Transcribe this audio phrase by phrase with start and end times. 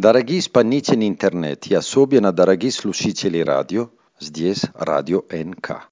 [0.00, 3.89] Дорогие исполнители интернет, и особенно дорогие слушатели радио,
[4.19, 5.89] здесь радио НК.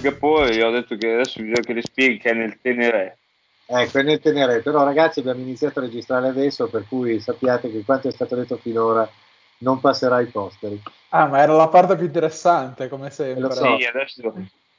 [0.00, 3.18] Singapore, io ho detto che adesso bisogna che le spieghi che è nel Tenere.
[3.66, 7.84] Ecco, è nel Tenere, però ragazzi abbiamo iniziato a registrare adesso, per cui sappiate che
[7.84, 9.08] quanto è stato detto finora
[9.58, 10.80] non passerà ai posteri.
[11.10, 13.42] Ah, ma era la parte più interessante, come sempre.
[13.42, 13.76] Lo so.
[13.76, 14.34] Sì, adesso...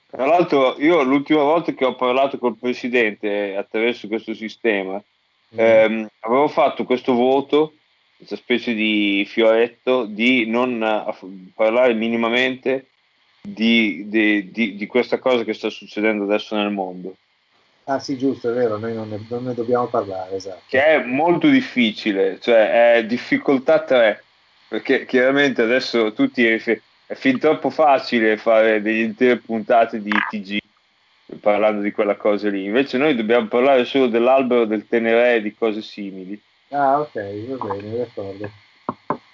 [0.09, 5.59] Tra l'altro, io l'ultima volta che ho parlato col presidente attraverso questo sistema, mm.
[5.59, 7.75] ehm, avevo fatto questo voto,
[8.17, 12.87] questa specie di fioretto, di non uh, parlare minimamente
[13.41, 17.15] di, di, di, di, questa cosa che sta succedendo adesso nel mondo.
[17.85, 20.61] Ah sì, giusto, è vero, noi non ne, non ne dobbiamo parlare, esatto.
[20.67, 24.23] Che è molto difficile, cioè è difficoltà 3,
[24.67, 26.61] perché chiaramente adesso tutti è,
[27.07, 30.59] è fin troppo facile fare delle intere puntate di TG
[31.39, 35.55] parlando di quella cosa lì, invece noi dobbiamo parlare solo dell'albero del Tenere e di
[35.55, 36.39] cose simili.
[36.69, 37.13] Ah ok,
[37.57, 38.49] va bene, d'accordo.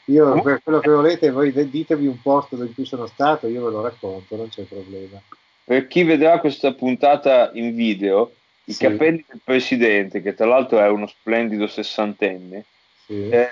[0.10, 3.72] Io per quello che volete, voi ditemi un posto in cui sono stato, io ve
[3.72, 5.22] lo racconto, non c'è problema.
[5.64, 8.32] Per chi vedrà questa puntata in video,
[8.66, 8.84] i sì.
[8.84, 12.64] capelli del presidente, che tra l'altro è uno splendido sessantenne.
[13.06, 13.30] Sì.
[13.30, 13.50] Eh,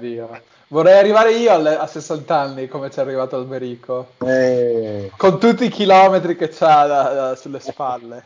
[0.00, 0.20] sì,
[0.68, 4.12] Vorrei arrivare io alle, a 60 anni come ci è arrivato Alberico.
[4.26, 5.10] Eh.
[5.16, 8.24] Con tutti i chilometri che ha da, da, sulle spalle.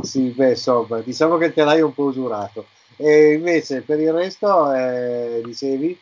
[0.00, 2.66] Sì, beh, insomma, diciamo che il telaio è un po' usurato.
[3.00, 5.96] E invece per il resto, eh, dicevi?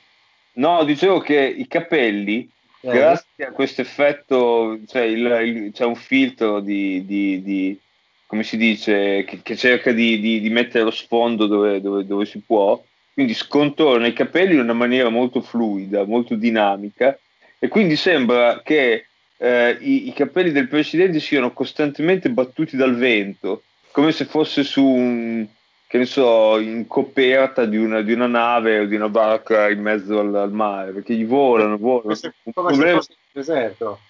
[0.54, 2.48] No, dicevo che i capelli,
[2.80, 2.90] eh.
[2.90, 7.78] grazie a questo effetto, cioè il, il, c'è un filtro di, di, di
[8.26, 12.40] come si dice, che, che cerca di, di, mettere lo sfondo dove, dove, dove, si
[12.40, 17.18] può, quindi scontorna i capelli in una maniera molto fluida, molto dinamica,
[17.58, 19.06] e quindi sembra che
[19.36, 24.82] eh, i, i capelli del presidente siano costantemente battuti dal vento, come se fosse su
[24.82, 25.46] un
[25.86, 29.80] che ne so, in coperta di una, di una nave o di una barca in
[29.80, 32.18] mezzo al, al mare, perché gli volano, volano.
[32.42, 33.00] Un problema...
[33.32, 34.00] deserto.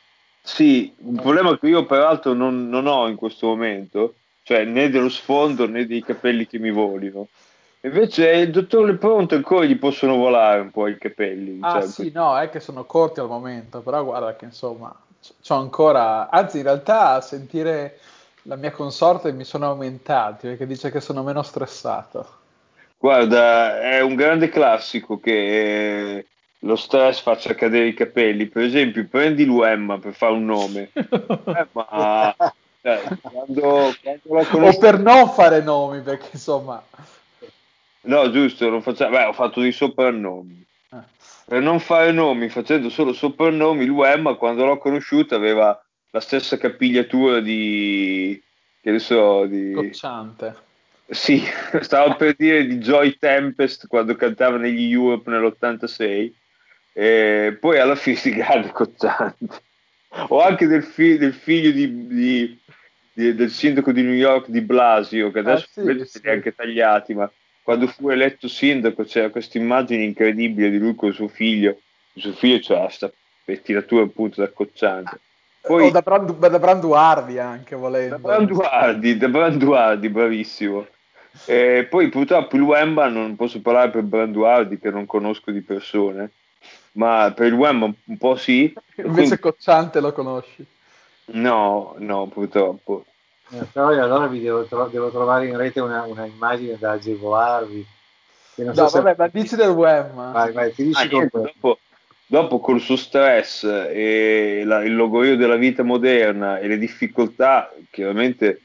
[0.40, 5.08] Sì, un problema che io peraltro non, non, ho in questo momento, cioè né dello
[5.08, 7.26] sfondo né dei capelli che mi volino.
[7.80, 11.58] Invece il dottor Lepronto ancora gli possono volare un po' i capelli.
[11.60, 14.94] Ah cioè, sì, no, è che sono corti al momento, però guarda che insomma,
[15.42, 17.98] c'ho ancora, anzi in realtà sentire
[18.46, 22.26] la mia consorte mi sono aumentati perché dice che sono meno stressato.
[22.98, 26.26] Guarda, è un grande classico che
[26.60, 28.46] lo stress faccia cadere i capelli.
[28.46, 30.90] Per esempio, prendi l'Uemma per fare un nome.
[30.94, 32.34] Emma,
[32.80, 36.82] cioè, quando, quando o per non fare nomi, perché insomma...
[38.02, 39.16] No, giusto, non facciamo...
[39.16, 40.64] Beh, ho fatto dei soprannomi.
[40.90, 41.04] Ah.
[41.44, 45.78] Per non fare nomi, facendo solo soprannomi, l'Uemma quando l'ho conosciuta aveva
[46.10, 48.42] la stessa capigliatura di
[48.80, 50.54] che ne so di Cocciante.
[51.08, 51.42] Sì,
[51.82, 56.32] stavo per dire di Joy Tempest quando cantava negli Europe nell'86
[56.92, 59.62] e poi alla fine si grande Cocciante.
[60.28, 62.60] O anche del, fi- del figlio di, di,
[63.12, 66.28] di, del sindaco di New York di Blasio, che adesso ah, sì, sì.
[66.28, 67.30] anche tagliati, ma
[67.62, 71.80] quando fu eletto sindaco c'era questa immagine incredibile di lui con suo figlio.
[72.12, 73.12] Il suo figlio c'era questa
[73.44, 75.18] pettinatura appunto da Cocciante.
[75.66, 78.16] Poi, o da, Brand, da Branduardi anche volendo.
[78.16, 80.86] Da Branduardi, da Branduardi, bravissimo.
[81.44, 86.30] E poi purtroppo il Wemba non posso parlare per Branduardi che non conosco di persone,
[86.92, 88.72] ma per il Wemba un po' sì.
[88.96, 89.38] Invece quindi...
[89.38, 90.64] Cocciante lo conosci?
[91.32, 93.04] No, no, purtroppo.
[93.50, 97.86] Eh, però allora vi devo, tro- devo, trovare in rete una, una immagine da agevolarvi.
[98.56, 99.14] no, so vabbè, se...
[99.18, 100.30] ma dici del Wemba.
[100.30, 101.78] Vai, vai, ti dici ah, niente, dopo,
[102.26, 108.60] dopo col suo stress e la, il logorio della vita moderna e le difficoltà chiaramente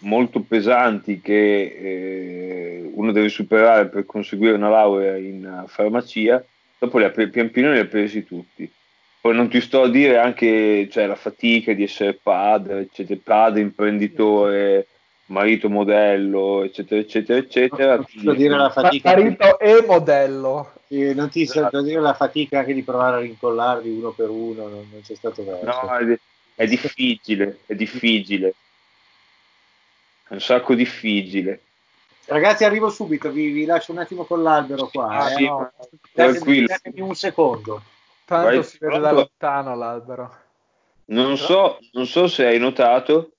[0.00, 6.44] molto pesanti che eh, uno deve superare per conseguire una laurea in farmacia,
[6.78, 8.70] dopo li ha, pian piano li ha presi tutti.
[9.20, 13.60] Poi non ti sto a dire anche cioè, la fatica di essere padre, eccetera, padre,
[13.60, 14.86] imprenditore,
[15.26, 18.04] marito modello, eccetera, eccetera, eccetera.
[18.22, 19.10] Non dire la fatica.
[19.14, 20.72] Marito e modello.
[20.86, 21.60] Sì, non ti esatto.
[21.60, 25.14] sento dire la fatica anche di provare a rincollarli uno per uno, non, non c'è
[25.14, 25.64] stato verso.
[25.64, 26.18] No, è,
[26.54, 28.54] è difficile, è difficile.
[30.28, 31.60] È un sacco difficile.
[32.26, 35.08] Ragazzi, arrivo subito, vi, vi lascio un attimo con l'albero qua.
[35.08, 35.72] Ah, eh, sì, no.
[36.12, 37.82] Datemi un secondo.
[38.24, 40.36] Tanto Vai, si vede da lontano l'albero.
[41.06, 43.35] Non so, non so se hai notato,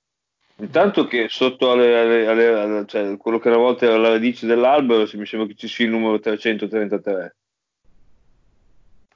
[0.60, 5.08] intanto che sotto alle, alle, alle, cioè, quello che una volta era la radice dell'albero,
[5.14, 7.36] mi sembra che ci sia il numero 333.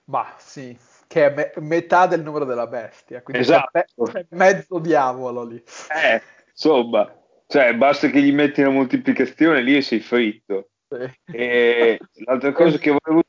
[0.06, 0.78] Ma sì,
[1.08, 3.84] che è me- metà del numero della bestia, quindi esatto.
[4.04, 5.64] c'è mezzo diavolo lì.
[6.04, 7.14] Eh, insomma,
[7.48, 10.70] cioè, basta che gli metti una moltiplicazione lì e sei fritto.
[10.90, 11.10] Sì.
[11.32, 13.24] E l'altra cosa che volevo...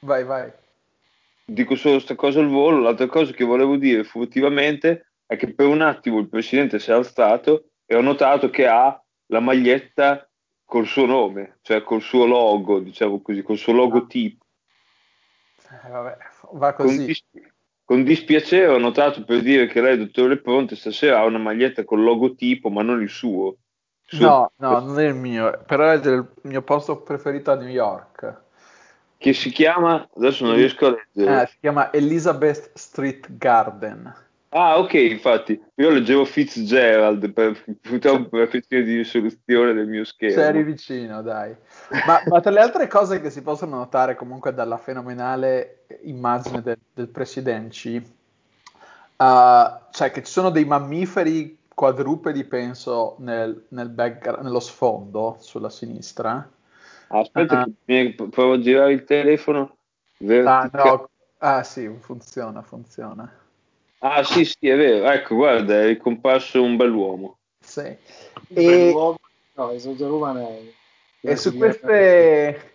[0.00, 0.52] Vai, vai
[1.44, 5.66] dico solo questa cosa al volo, l'altra cosa che volevo dire furtivamente è che per
[5.66, 10.28] un attimo il presidente si è alzato e ho notato che ha la maglietta
[10.64, 14.44] col suo nome, cioè col suo logo, diciamo così, col suo logotipo.
[15.70, 16.16] Eh, vabbè,
[16.52, 16.96] va così.
[16.96, 17.24] Con, dis-
[17.84, 22.02] con, dispiacere ho notato per dire che lei, dottore Ponte, stasera ha una maglietta col
[22.02, 23.56] logotipo, ma non il suo.
[24.10, 27.56] Il suo no, no, non è il mio, però è del mio posto preferito a
[27.56, 28.42] New York
[29.24, 31.42] che si chiama, adesso non riesco a leggere.
[31.42, 34.12] Eh, si chiama Elizabeth Street Garden.
[34.56, 40.36] Ah, ok, infatti, io leggevo Fitzgerald per, purtroppo per questione di risoluzione del mio schermo.
[40.36, 41.52] Sei vicino, dai.
[42.06, 46.78] Ma, ma, tra le altre cose che si possono notare comunque dalla fenomenale immagine del,
[46.94, 49.24] del Presidenci, uh,
[49.90, 53.92] cioè che ci sono dei mammiferi quadrupedi, penso, nel, nel
[54.40, 56.48] nello sfondo, sulla sinistra,
[57.08, 57.68] Aspetta, ah.
[57.84, 59.78] che provo a girare il telefono.
[60.44, 61.10] Ah, no.
[61.38, 63.42] ah, sì, funziona, funziona.
[64.06, 65.10] Ah, sì, sì, è vero.
[65.10, 67.38] Ecco, guarda, è ricomparso un bell'uomo.
[67.58, 67.80] Sì.
[67.80, 67.96] Un
[68.48, 68.66] e...
[68.66, 69.18] bell'uomo,
[69.54, 70.62] no, è
[71.22, 72.72] E su queste...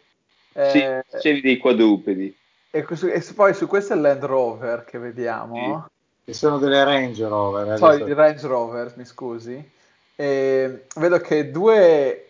[0.53, 1.03] Eh...
[1.19, 2.35] Sì, dei quadrupedi.
[2.71, 5.85] E, e, poi su queste Land Rover che vediamo...
[5.85, 5.97] Sì.
[6.25, 7.73] Che sono delle Range Rover.
[7.73, 9.71] Eh, Sorry, Range Rover, mi scusi.
[10.15, 12.29] E vedo che due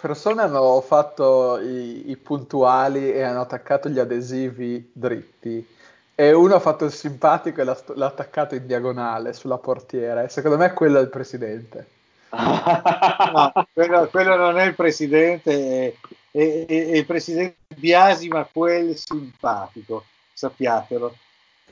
[0.00, 5.76] persone hanno fatto i, i, puntuali e hanno attaccato gli adesivi dritti
[6.20, 10.28] e uno ha fatto il simpatico e l'ha, l'ha attaccato in diagonale sulla portiera e
[10.28, 11.86] secondo me quello è il presidente.
[12.34, 15.94] no, quello, quello, non è il presidente, è,
[16.32, 21.14] è, è, il presidente Biasi, ma quel simpatico, sappiatelo.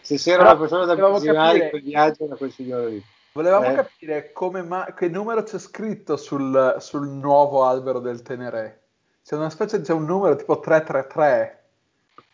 [0.00, 3.04] Se c'era una persona da visionare, quel viaggio era quel signore lì.
[3.32, 3.74] Volevamo eh.
[3.74, 4.32] capire
[4.64, 8.82] ma- che numero c'è scritto sul, sul, nuovo albero del Tenere.
[9.24, 11.64] C'è una specie, c'è un numero tipo 333.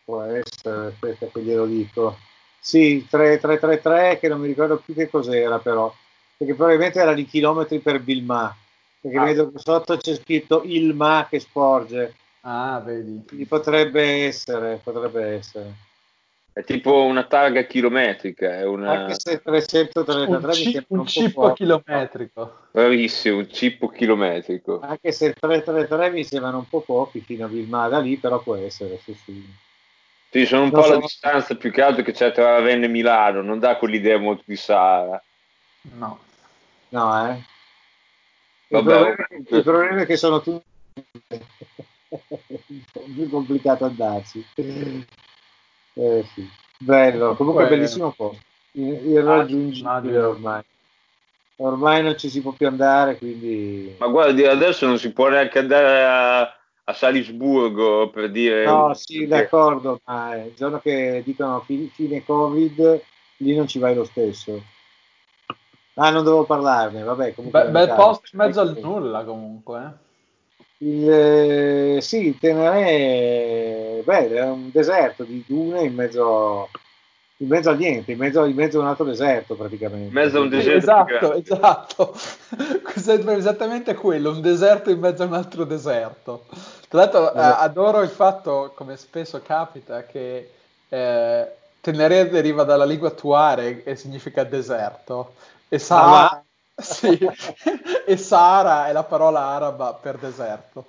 [0.05, 2.17] Può essere, aspetta che glielo dico.
[2.59, 5.93] Sì, 3333 che non mi ricordo più che cos'era però,
[6.37, 8.55] perché probabilmente era di chilometri per Bilma,
[9.01, 9.23] perché ah.
[9.23, 12.15] vedo che sotto c'è scritto il Ma che sporge.
[12.41, 13.23] Ah, vedi.
[13.25, 15.73] Quindi potrebbe essere, potrebbe essere.
[16.53, 18.59] È tipo una targa chilometrica.
[18.59, 18.91] È una...
[18.91, 22.57] Anche se 333 un, ci- un, un cippo chilometrico.
[22.71, 24.79] Bravissimo, un cippo chilometrico.
[24.81, 28.99] Anche se 333 mi sembrano un po' pochi fino a Vilmada lì, però può essere,
[29.03, 29.43] sì, sì.
[30.33, 30.93] Sì, sono un non po' so...
[30.93, 34.41] la distanza più che altro che c'è tra Ravenna e Milano, non dà quell'idea molto
[34.47, 35.21] di Sahara.
[35.95, 36.19] No.
[36.89, 37.33] No, eh.
[37.33, 37.43] Il,
[38.69, 39.45] Vabbè, problema, okay.
[39.47, 40.65] il problema è che sono tutti
[43.13, 44.43] più complicato andarci.
[44.55, 46.49] Eh, sì.
[46.79, 48.41] Bello, comunque Poi, bellissimo posto.
[48.71, 50.63] Irraggiungibile ah, ormai.
[51.57, 53.97] Ormai non ci si può più andare, quindi...
[53.99, 58.65] Ma guardi, adesso non si può neanche andare a, a Salisburgo per dire...
[58.65, 63.01] No, sì, d'accordo, ma il giorno che dicono fine, Covid,
[63.37, 64.61] lì non ci vai lo stesso.
[65.95, 67.35] Ah, non devo parlarne, vabbè.
[67.35, 69.79] Comunque Be- bel posto in mezzo al nulla comunque.
[69.79, 70.01] Eh.
[70.85, 76.69] Il, eh, sì, Tenere beh, è un deserto di dune in mezzo,
[77.43, 80.07] in mezzo a niente, in mezzo, in mezzo, a un altro deserto praticamente.
[80.07, 80.77] In mezzo a un deserto.
[80.77, 82.15] Esatto, esatto.
[82.81, 86.45] Questo è esattamente quello, un deserto in mezzo a un altro deserto.
[86.87, 87.61] Tra l'altro esatto.
[87.61, 90.49] adoro il fatto, come spesso capita, che
[90.89, 91.51] eh,
[91.83, 95.33] Tenere deriva dalla lingua tuare e significa deserto.
[95.67, 96.41] E ah,
[96.75, 97.17] sì.
[98.05, 100.87] e Sahara è la parola araba per deserto.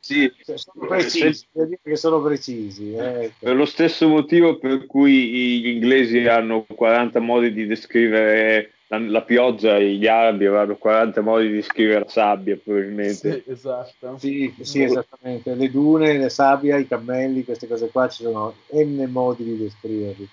[0.00, 1.46] Sì, sono precisi,
[1.82, 3.32] che sono precisi eh.
[3.38, 9.22] Per lo stesso motivo per cui gli inglesi hanno 40 modi di descrivere la, la
[9.22, 13.42] pioggia gli arabi avranno 40 modi di descrivere la sabbia, probabilmente.
[13.44, 14.18] Sì, esatto.
[14.18, 15.54] Sì, sì, esattamente.
[15.54, 20.28] Le dune, la sabbia, i cammelli, queste cose qua ci sono n modi di descriverli.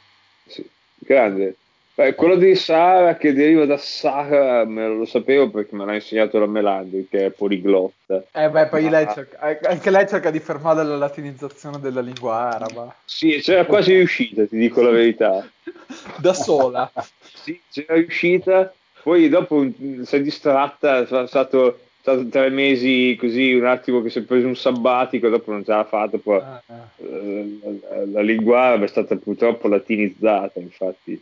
[0.47, 0.67] Sì,
[0.97, 1.55] grande.
[1.97, 6.37] Beh, quello di Sara che deriva da Sara me lo sapevo perché me l'ha insegnato
[6.37, 8.23] la Melandi che è poliglotta.
[8.33, 8.89] Eh beh, poi ah.
[8.91, 12.95] lei cerca, anche lei cerca di fermare la latinizzazione della lingua araba.
[13.03, 15.49] Sì, c'era quasi riuscita, ti dico la verità.
[16.21, 16.91] da sola.
[17.33, 19.67] sì, c'era riuscita, poi dopo
[20.03, 24.45] si è distratta, è stato, stato, tre mesi così, un attimo che si è preso
[24.45, 26.89] un sabbatico, dopo non ce l'ha fatta, poi ah, ah.
[26.97, 31.19] La, la, la lingua araba è stata purtroppo latinizzata, infatti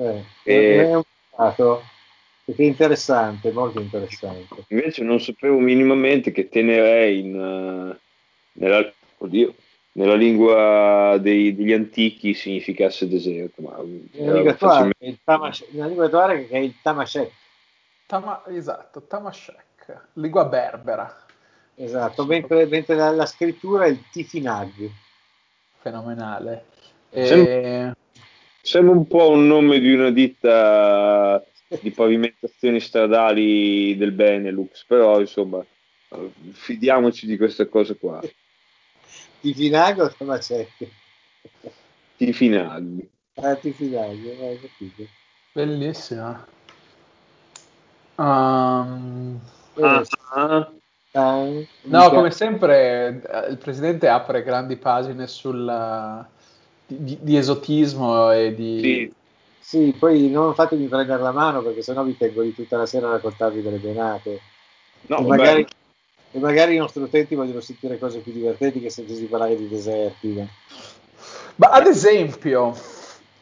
[0.00, 0.80] Eh, e...
[0.80, 1.02] È un
[1.36, 1.82] caso
[2.44, 4.64] che interessante, molto interessante.
[4.68, 7.96] Invece non sapevo minimamente che tenere in, uh,
[8.52, 9.54] nella, oddio,
[9.92, 13.62] nella lingua dei, degli antichi significasse deserto.
[13.62, 13.76] Ma
[14.12, 15.66] nella, lingua attuale, facilmente...
[15.70, 17.30] nella lingua attuale che è il Tamashek.
[18.06, 21.24] Tama, esatto, Tamashek, lingua berbera.
[21.76, 24.90] Esatto, mentre, mentre la, la, scrittura è il Tifinag.
[25.78, 26.64] Fenomenale.
[27.10, 27.26] E...
[27.26, 27.96] Sembra,
[28.62, 31.44] sembra un po' un nome di una ditta
[31.80, 35.64] di pavimentazioni stradali del Benelux, però insomma,
[36.52, 38.20] fidiamoci di queste cose qua.
[39.40, 40.88] Tifinag o Tamashek?
[42.16, 43.06] Tifinag.
[43.36, 45.08] Ah, Tifinag, hai capito.
[45.52, 46.46] Bellissima.
[48.16, 49.40] Um...
[49.74, 50.78] Uh-huh.
[51.12, 55.66] Uh, no, come sempre il presidente apre grandi pagine sul,
[56.98, 59.12] di, di, esotismo e di...
[59.60, 59.78] Sì.
[59.78, 59.96] sì.
[59.98, 63.12] poi non fatemi prendere la mano perché sennò vi tengo lì tutta la sera a
[63.12, 64.40] raccontarvi delle benate.
[65.06, 65.66] No, e, magari,
[66.32, 70.28] e, magari, i nostri utenti vogliono sentire cose più divertenti che sentirsi parlare di deserti.
[70.28, 70.46] Ma,
[71.56, 72.76] ma ad esempio,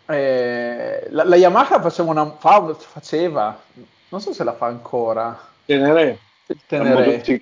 [0.07, 3.61] eh, la, la, Yamaha faceva, una, fa, faceva,
[4.09, 5.38] non so se la fa ancora.
[5.64, 6.21] Tenere
[6.67, 7.35] tenere...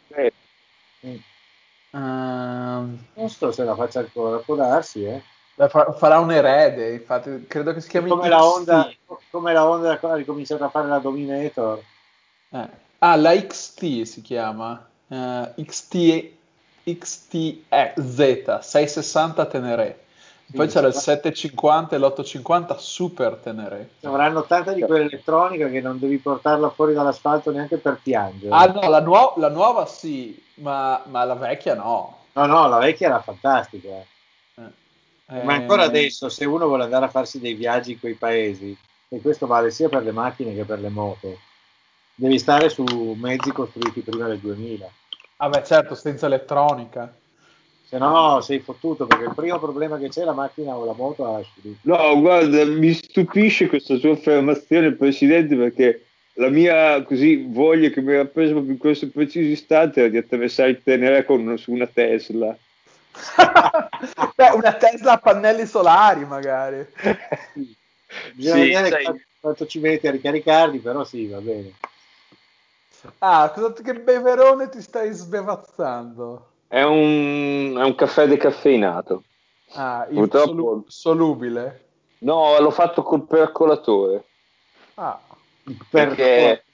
[1.07, 1.17] Mm.
[1.91, 5.23] Uh, non so se la faccia ancora, può darsi, eh.
[5.57, 8.91] Farà un erede, infatti, credo che si chiami come la Honda,
[9.31, 11.83] come la Honda ha ricominciato a fare la Dominator.
[12.51, 12.69] Eh.
[12.99, 14.85] Ah, la XT si chiama.
[15.09, 16.31] Uh, XT,
[16.85, 20.05] XTZ 660 Tenere.
[20.53, 23.91] Poi c'era il 750 e l'850 super tenere.
[24.03, 28.55] Avranno tanta di quell'elettronica che non devi portarla fuori dall'asfalto neanche per piangere.
[28.55, 32.19] Ah no, la, nuo- la nuova sì, ma, ma, la vecchia no.
[32.33, 34.05] No, no, la vecchia era fantastica.
[35.28, 35.87] Ma ancora eh.
[35.87, 38.76] adesso, se uno vuole andare a farsi dei viaggi in quei paesi,
[39.09, 41.38] e questo vale sia per le macchine che per le moto,
[42.14, 42.85] devi stare su
[43.18, 44.88] mezzi costruiti prima del 2000.
[45.38, 47.12] Ah beh certo, senza elettronica
[47.88, 50.92] se no sei fottuto perché il primo problema che c'è è la macchina o la
[50.92, 51.76] moto lasci lì.
[51.83, 58.12] No, guarda, mi stupisce questa sua affermazione, Presidente, perché la mia così voglia che mi
[58.12, 61.87] era presa proprio in questo preciso istante era di attraversare il Tenere con su una
[61.87, 62.56] Tesla.
[64.35, 66.87] Beh, una Tesla a pannelli solari magari.
[68.35, 69.25] Bisogna sì, vedere sai...
[69.41, 71.73] quanto ci metti a ricaricarli, però sì, va bene.
[73.19, 76.51] Ah, cosa, che beverone ti stai sbevazzando?
[76.67, 79.23] È un, è un caffè decaffeinato.
[79.73, 80.85] Ah, Purtroppo...
[80.89, 81.85] solubile?
[82.19, 84.25] No, l'ho fatto col percolatore.
[84.95, 85.21] Ah,
[85.91, 86.65] perché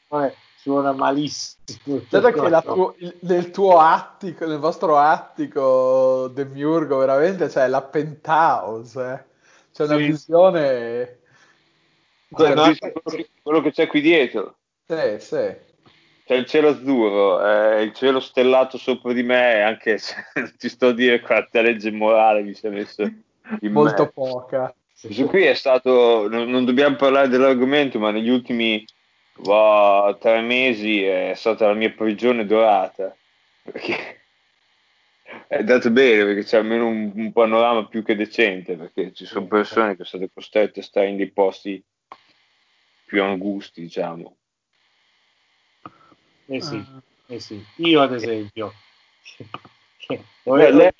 [0.62, 2.00] suona malissimo.
[2.08, 9.00] Dato che tuo, il, nel tuo attico, nel vostro attico demiurgo, veramente c'è la penthouse,
[9.00, 9.24] eh.
[9.72, 10.04] c'è una sì.
[10.04, 11.18] visione.
[12.30, 14.56] Quello, quello, che, quello che c'è qui dietro.
[14.86, 15.70] Sì, sì
[16.24, 20.14] c'è il cielo azzurro, eh, il cielo stellato sopra di me, anche se
[20.56, 24.10] ti sto a dire quanta legge morale mi si è messo in Molto me.
[24.14, 24.74] poca.
[24.98, 28.84] Questo qui è stato, non, non, dobbiamo parlare dell'argomento, ma negli ultimi
[29.44, 33.16] wow, tre mesi è stata la mia prigione dorata.
[33.62, 34.20] Perché
[35.48, 39.46] è andato bene, perché c'è almeno un, un panorama più che decente, perché ci sono
[39.46, 41.82] persone che sono state costrette a stare in dei posti
[43.04, 44.36] più angusti, diciamo.
[46.46, 47.02] Eh sì, ah.
[47.26, 47.64] eh sì.
[47.76, 48.72] Io ad esempio
[50.44, 50.92] ho, ho,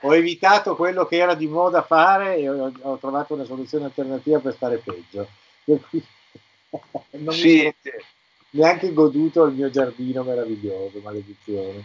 [0.00, 4.38] ho, evitato quello che era di moda fare e ho, ho trovato una soluzione alternativa
[4.38, 5.28] per stare peggio.
[7.18, 7.72] non sì.
[8.50, 11.84] neanche goduto il mio giardino meraviglioso, maledizione.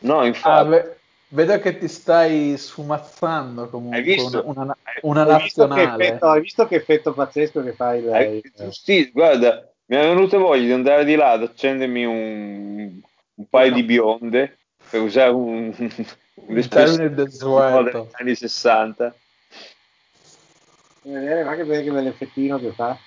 [0.00, 0.74] No, infatti.
[0.74, 0.96] Ah,
[1.28, 3.98] vedo che ti stai sfumazzando comunque.
[3.98, 4.42] Hai visto?
[4.46, 5.82] Una, una, una hai nazionale.
[5.82, 8.42] Visto effetto, hai visto che effetto pazzesco che fai lei?
[8.70, 13.00] Sì, guarda, mi è venuta voglia di andare di là ad accendermi un,
[13.34, 13.76] un paio no.
[13.76, 14.58] di bionde
[14.90, 15.74] per usare un,
[16.34, 19.14] un termine desueto degli anni 60
[21.02, 22.98] vedere ma che bell'effettino che fa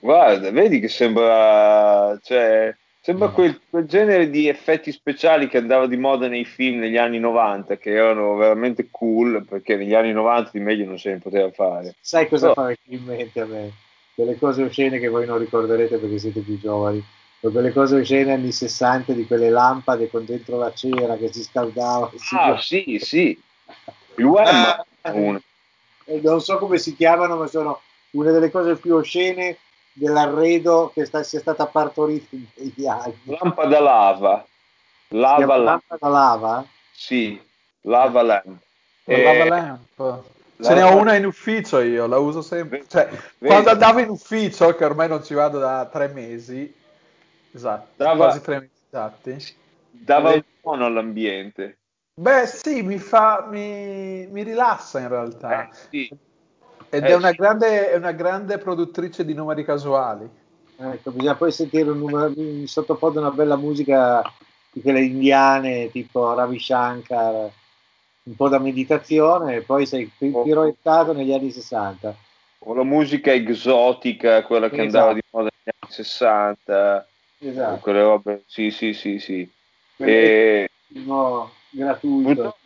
[0.00, 5.96] guarda vedi che sembra cioè sembra quel, quel, genere di effetti speciali che andava di
[5.96, 10.60] moda nei film negli anni 90 che erano veramente cool perché negli anni 90 di
[10.60, 11.94] meglio non se ne poteva fare.
[12.00, 12.66] Sai cosa Però...
[12.66, 13.72] fa in mente a me?
[14.14, 17.02] Delle cose oscene che voi non ricorderete perché siete più giovani,
[17.40, 22.10] quelle cose oscene anni 60 di quelle lampade con dentro la cera che si scaldava.
[22.32, 23.40] Ah, sì, sì.
[24.16, 28.96] Il web ah, eh, non so come si chiamano, ma sono una delle cose più
[28.96, 29.56] oscene
[29.98, 33.20] dell'arredo che sta, sia stata partorita in quegli anni.
[33.24, 34.46] Lampada lava.
[35.08, 36.66] Lava lampada lava?
[36.92, 37.40] Sì,
[37.82, 38.60] lava lamp.
[39.04, 40.22] Eh, lava lamp.
[40.60, 42.84] Ce ne ho una in ufficio io, la uso sempre.
[42.86, 46.74] Cioè, quando andavo in ufficio, che ormai non ci vado da tre mesi,
[47.52, 49.56] esatto, dava, quasi tre mesi esatti.
[49.90, 51.78] Dava un tono all'ambiente.
[52.14, 55.62] Beh, sì, mi fa, mi, mi rilassa in realtà.
[55.62, 56.18] Eh, sì.
[56.90, 60.28] Ed eh, è, una grande, è una grande produttrice di numeri casuali.
[60.80, 62.32] Ecco, bisogna poi sentire un numero,
[62.66, 64.22] sottofondo una bella musica
[64.70, 67.50] di quelle indiane tipo Ravi Shankar
[68.28, 70.42] un po' da meditazione e poi sei oh.
[70.42, 72.14] piroettato negli anni 60.
[72.60, 74.96] O la musica esotica, quella che esatto.
[74.96, 77.06] andava di moda negli anni 60.
[77.38, 77.80] Esatto.
[77.80, 79.50] Quelle robe, sì, sì, sì, sì.
[79.96, 80.68] E...
[80.88, 82.56] No, gratuito.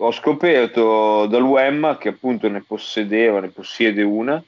[0.00, 4.42] Ho scoperto dal WEM che appunto ne possedeva, ne possiede una,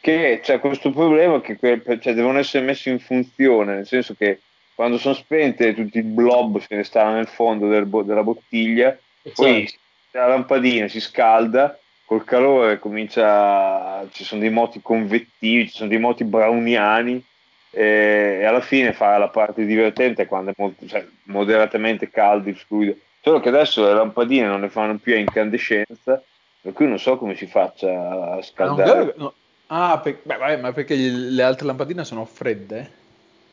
[0.00, 4.40] che c'è questo problema che cioè, devono essere messi in funzione, nel senso che
[4.74, 8.96] quando sono spente tutti i blob se ne stanno nel fondo del bo- della bottiglia,
[9.22, 9.42] certo.
[9.42, 9.68] poi
[10.10, 15.98] la lampadina si scalda, col calore comincia, ci sono dei moti convettivi, ci sono dei
[15.98, 17.24] moti browniani
[17.70, 22.56] e, e alla fine fa la parte divertente quando è molto, cioè, moderatamente caldo il
[22.56, 22.96] fluido.
[23.24, 26.22] Solo che adesso le lampadine non le fanno più a incandescenza,
[26.60, 29.14] per cui non so come si faccia a scaldare.
[29.16, 29.32] No,
[29.68, 32.90] ah, per, beh, vabbè, ma perché le altre lampadine sono fredde?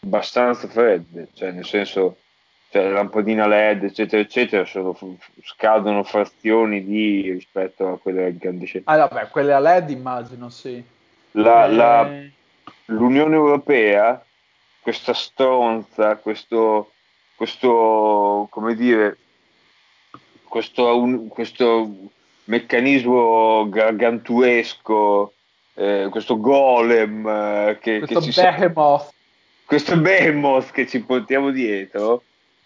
[0.02, 2.18] Abbastanza fredde, cioè nel senso
[2.70, 4.94] cioè le lampadine LED, eccetera, eccetera, sono,
[5.42, 8.90] scadono frazioni di rispetto a quelle incandescenti.
[8.90, 10.84] Ah, vabbè, quelle a LED immagino, sì.
[11.32, 11.72] La, eh...
[11.74, 12.10] la,
[12.88, 14.22] L'Unione Europea,
[14.82, 16.92] questa stronza, questo,
[17.38, 19.18] questo come dire,
[20.52, 21.90] questo, un, questo
[22.44, 25.34] meccanismo gargantuesco,
[25.76, 29.14] eh, questo golem eh, che, questo che ci behemoth.
[29.66, 32.24] questo behemoth che ci portiamo dietro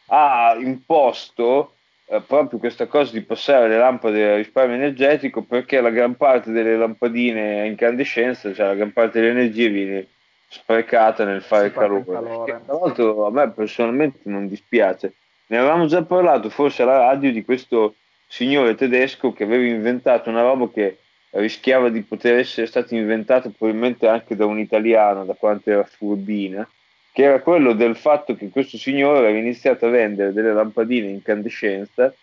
[0.08, 1.76] ha imposto
[2.08, 6.50] eh, proprio questa cosa di passare le lampade a risparmio energetico perché la gran parte
[6.52, 10.08] delle lampadine a incandescenza, cioè la gran parte dell'energia viene
[10.48, 12.04] sprecata nel fare calore.
[12.04, 12.62] calore.
[12.66, 15.14] Tra l'altro a me personalmente non dispiace.
[15.48, 17.96] Ne avevamo già parlato forse alla radio di questo
[18.28, 20.98] signore tedesco che aveva inventato una roba che
[21.32, 26.68] rischiava di poter essere stata inventata probabilmente anche da un italiano, da quanto era furbina,
[27.12, 31.14] che era quello del fatto che questo signore aveva iniziato a vendere delle lampadine in
[31.16, 32.14] incandescenza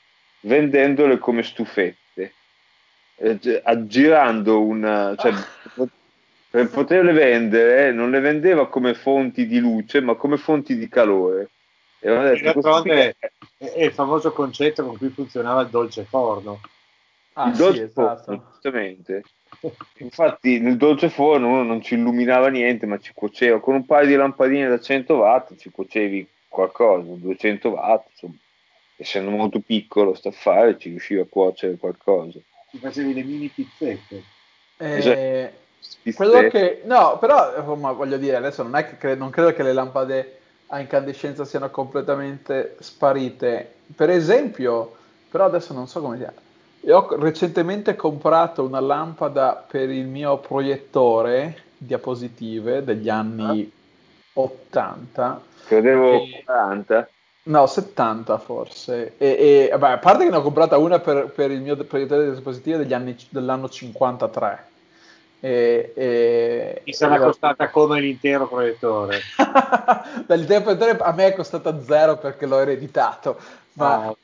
[0.42, 2.32] vendendole come stufette,
[3.16, 5.14] eh, aggirando una...
[5.16, 5.32] Cioè,
[6.50, 11.48] per poterle vendere non le vendeva come fonti di luce ma come fonti di calore.
[12.04, 16.60] E detto, d'altronde è, è il famoso concetto con cui funzionava il dolce forno.
[17.34, 18.44] Ah, il dolce sì, forno, esatto.
[18.50, 19.22] giustamente.
[19.98, 24.08] Infatti nel dolce forno uno non ci illuminava niente, ma ci cuoceva con un paio
[24.08, 28.34] di lampadine da 100 watt, ci cuocevi qualcosa, 200 watt, insomma.
[28.96, 32.38] Essendo molto piccolo sta affare ci riusciva a cuocere qualcosa.
[32.68, 34.22] Ci facevi le mini pizzette.
[34.76, 36.12] Eh, esatto.
[36.14, 39.62] quello che, no, però insomma, voglio dire, adesso non è che cre- non credo che
[39.62, 40.40] le lampade
[40.72, 43.74] a incandescenza siano completamente sparite.
[43.94, 44.96] Per esempio,
[45.30, 46.40] però adesso non so come si chiama
[46.90, 53.70] ho recentemente comprato una lampada per il mio proiettore diapositive degli anni
[54.34, 54.40] ah.
[54.40, 55.42] 80.
[55.66, 56.42] Credevo e...
[56.44, 57.08] 40.
[57.44, 59.14] No, 70 forse.
[59.18, 62.32] E, e vabbè, a parte che ne ho comprata una per, per il mio proiettore
[62.32, 64.70] diapositive degli anni, dell'anno 53.
[65.44, 69.20] E, e, Mi sarà costata come l'intero proiettore.
[70.28, 73.36] l'intero proiettore a me è costata zero perché l'ho ereditato.
[73.72, 74.14] Ma, ah.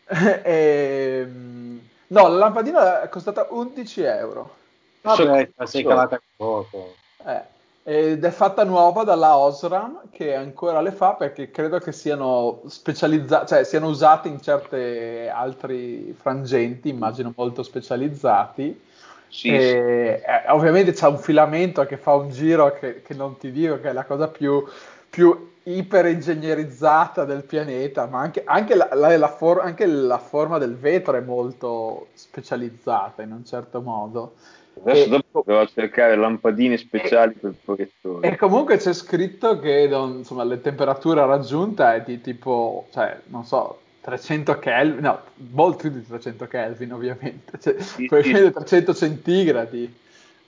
[0.44, 4.56] e, ehm, No, la lampadina è costata 11 euro.
[5.02, 6.94] Vabbè, sei calata poco.
[7.24, 7.42] Eh,
[7.82, 13.46] ed è fatta nuova dalla Osram che ancora le fa perché credo che siano specializzate,
[13.46, 18.86] cioè siano usate in certi altri frangenti, immagino molto specializzati.
[19.28, 19.76] Sì, e, sì.
[19.76, 23.90] Eh, ovviamente c'è un filamento che fa un giro che, che non ti dico che
[23.90, 24.64] è la cosa più,
[25.08, 30.76] più iper-ingegnerizzata del pianeta, ma anche, anche, la, la, la for- anche, la, forma del
[30.76, 34.34] vetro è molto specializzata in un certo modo.
[34.80, 38.26] Adesso e, dopo devo cercare lampadine speciali e, per proiettori.
[38.26, 43.80] E comunque c'è scritto che insomma, la temperatura raggiunta è di tipo, cioè, non so,
[44.08, 45.20] 300 Kelvin, no,
[45.52, 48.50] molto più di 300 Kelvin ovviamente, cioè, sì, sì.
[48.52, 49.94] 300 centigradi,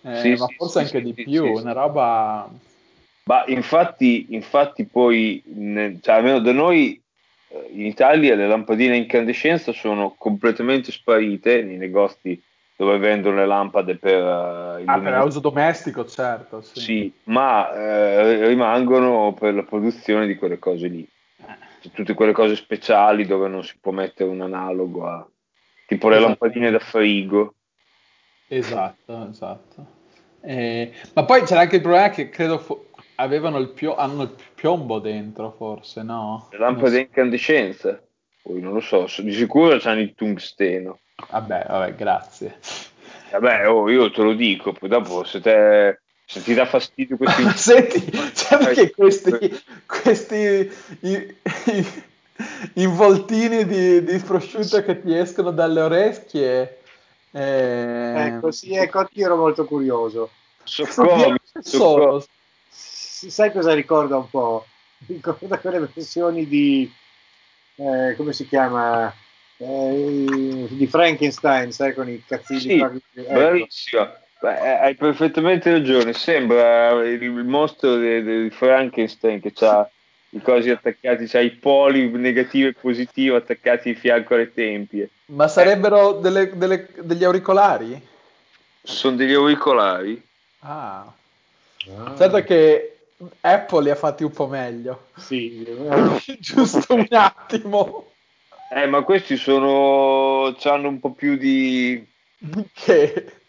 [0.03, 2.51] eh, sì, ma forse anche di più, una roba
[3.25, 5.41] ma infatti, infatti poi,
[6.01, 7.01] cioè, almeno da noi
[7.49, 12.43] eh, in Italia le lampadine a incandescenza sono completamente sparite nei negozi
[12.75, 16.63] dove vendono le lampade per uh, ah, per uso domestico, certo.
[16.63, 21.07] Sì, sì ma eh, rimangono per la produzione di quelle cose lì.
[21.93, 25.27] Tutte quelle cose speciali dove non si può mettere un analogo a
[25.87, 27.55] tipo le lampadine da frigo
[28.53, 29.87] Esatto, esatto.
[30.41, 34.35] Eh, ma poi c'era anche il problema che credo fo- avevano il pio- hanno il
[34.57, 36.49] piombo dentro, forse, no?
[36.51, 36.99] Le lampade so.
[36.99, 38.03] incandescenza.
[38.43, 40.99] Poi non lo so, di sicuro c'hanno il tungsteno.
[41.31, 42.59] Vabbè, vabbè, grazie.
[43.31, 47.45] Vabbè, oh, io te lo dico, poi dopo se, te, se ti dà fastidio questi...
[47.51, 48.11] Senti,
[48.75, 52.03] c'è anche questi, questi i, i,
[52.75, 56.79] involtini di, di prosciutto che ti escono dalle orecchie.
[57.33, 58.15] Eh...
[58.17, 60.31] Ecco, sì, ecco, anch'io ero molto curioso.
[60.65, 61.39] Soccorri.
[62.69, 64.67] Sai cosa ricorda un po'?
[65.07, 66.91] Ricorda quelle versioni di...
[67.77, 69.13] Eh, come si chiama?
[69.57, 72.61] Eh, di Frankenstein, sai, con i cazzini.
[72.61, 73.33] Sì, ecco.
[73.33, 74.09] bravissimo.
[74.41, 76.15] Beh, hai perfettamente ragione.
[76.15, 79.89] Sembra il, mostro di, Frankenstein che ha
[80.31, 85.11] i cosi attaccati, c'ha i poli negativo e positivo attaccati di fianco alle tempie.
[85.27, 88.01] Ma sarebbero delle, delle, degli auricolari?
[88.83, 90.23] Sono degli auricolari.
[90.61, 91.01] Ah.
[91.01, 92.17] ah.
[92.17, 93.01] Certo che
[93.43, 95.09] Apple li ha fatti un po' meglio.
[95.19, 95.67] Sì,
[96.41, 98.13] giusto un attimo.
[98.73, 100.57] Eh, ma questi sono.
[100.63, 102.07] hanno un po' più di.
[102.73, 103.40] Che?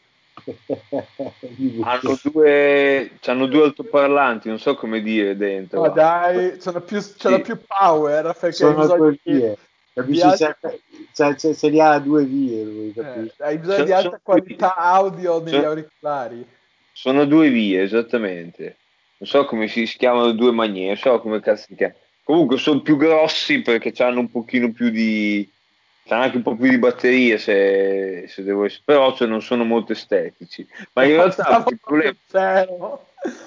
[1.84, 3.12] hanno due.
[3.26, 5.82] hanno due altoparlanti, non so come dire dentro.
[5.82, 7.42] Ma oh, dai, c'è più, sì.
[7.42, 9.58] più power perché sono due vie.
[9.94, 10.22] Capisci?
[10.22, 10.74] Alta...
[11.12, 14.84] Se, li ha due vie lui, eh, hai bisogno so, di alta qualità due...
[14.86, 16.46] audio negli so, auricolari.
[16.94, 18.78] Sono due vie, esattamente.
[19.18, 21.94] Non so come si, si chiamano due maniere, non so come cazzo si chiama.
[22.24, 25.48] Comunque sono più grossi perché hanno un pochino più di.
[26.04, 29.64] C'hanno anche un po' più di batterie se, se devo essere, però cioè, non sono
[29.64, 30.68] molto estetici.
[30.94, 32.16] Ma in realtà il problema,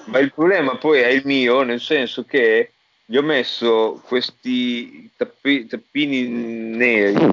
[0.06, 2.70] ma il problema poi è il mio, nel senso che
[3.04, 7.28] gli ho messo questi tappi, tappini neri,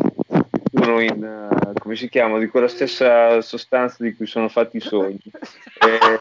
[0.71, 4.81] uno in, uh, come si chiama, di quella stessa sostanza di cui sono fatti i
[4.81, 5.21] sogni.
[5.83, 6.19] Eh,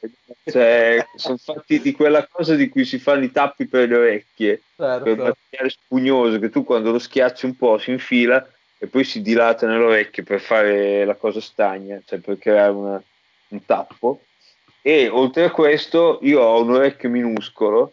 [0.50, 4.62] cioè, sono fatti di quella cosa di cui si fanno i tappi per le orecchie,
[4.74, 5.02] certo.
[5.02, 8.42] quel materiale spugnoso che tu quando lo schiacci un po' si infila
[8.82, 13.02] e poi si dilata nell'orecchio per fare la cosa stagna, cioè per creare una,
[13.48, 14.22] un tappo.
[14.80, 17.92] E oltre a questo io ho un orecchio minuscolo,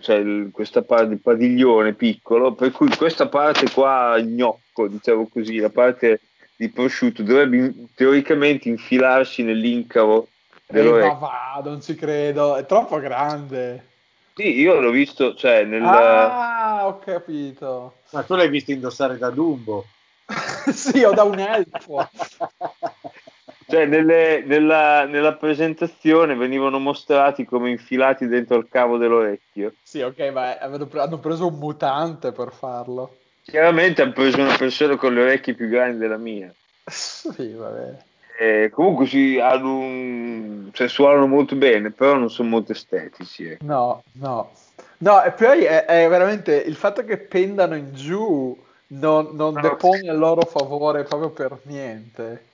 [0.00, 5.58] cioè il, questa parte di padiglione piccolo, per cui questa parte qua gnocco, diciamo così,
[5.58, 6.20] la parte
[6.56, 10.28] di prosciutto dovrebbe teoricamente infilarsi nell'incavo
[10.74, 13.88] eh, ma va, non ci credo, è troppo grande.
[14.34, 15.82] Sì, io l'ho visto, cioè nel...
[15.82, 17.96] Ah, ho capito.
[18.12, 19.84] Ma tu l'hai visto indossare da Dumbo?
[20.72, 22.08] sì, o da un elfo.
[23.68, 29.74] cioè, nelle, nella, nella, presentazione venivano mostrati come infilati dentro il cavo dell'orecchio.
[29.82, 33.16] Sì, ok, ma hanno preso un mutante per farlo.
[33.42, 36.52] Chiaramente hanno preso una persona con le orecchie più grandi della mia.
[36.84, 38.04] Sì, va bene.
[38.38, 40.70] Eh, comunque si hanno un...
[40.72, 43.46] cioè, suonano molto bene, però non sono molto estetici.
[43.46, 43.58] Eh.
[43.60, 44.50] No, no.
[44.98, 48.56] No, e poi è, è, veramente il fatto che pendano in giù
[48.92, 52.48] non, non no, depone a loro favore proprio per niente.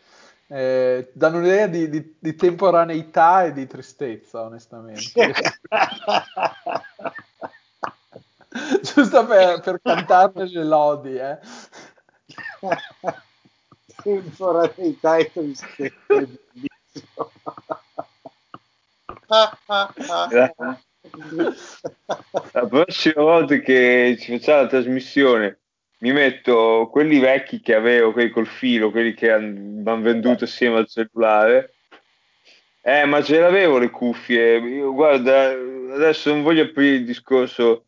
[0.46, 5.32] Eh, danno un'idea di, di, di, temporaneità e di tristezza, onestamente.
[8.82, 11.38] Giusto per, per cantarne le lodi, eh
[14.02, 15.94] temporaneità e tristezza.
[22.52, 25.58] la prossima volta che ci facciamo la trasmissione
[25.98, 30.88] mi metto quelli vecchi che avevo, quelli col filo, quelli che hanno venduto assieme al
[30.88, 31.74] cellulare.
[32.80, 34.58] Eh, ma ce l'avevo le cuffie.
[34.58, 35.50] Io, guarda,
[35.92, 37.84] adesso non voglio aprire il discorso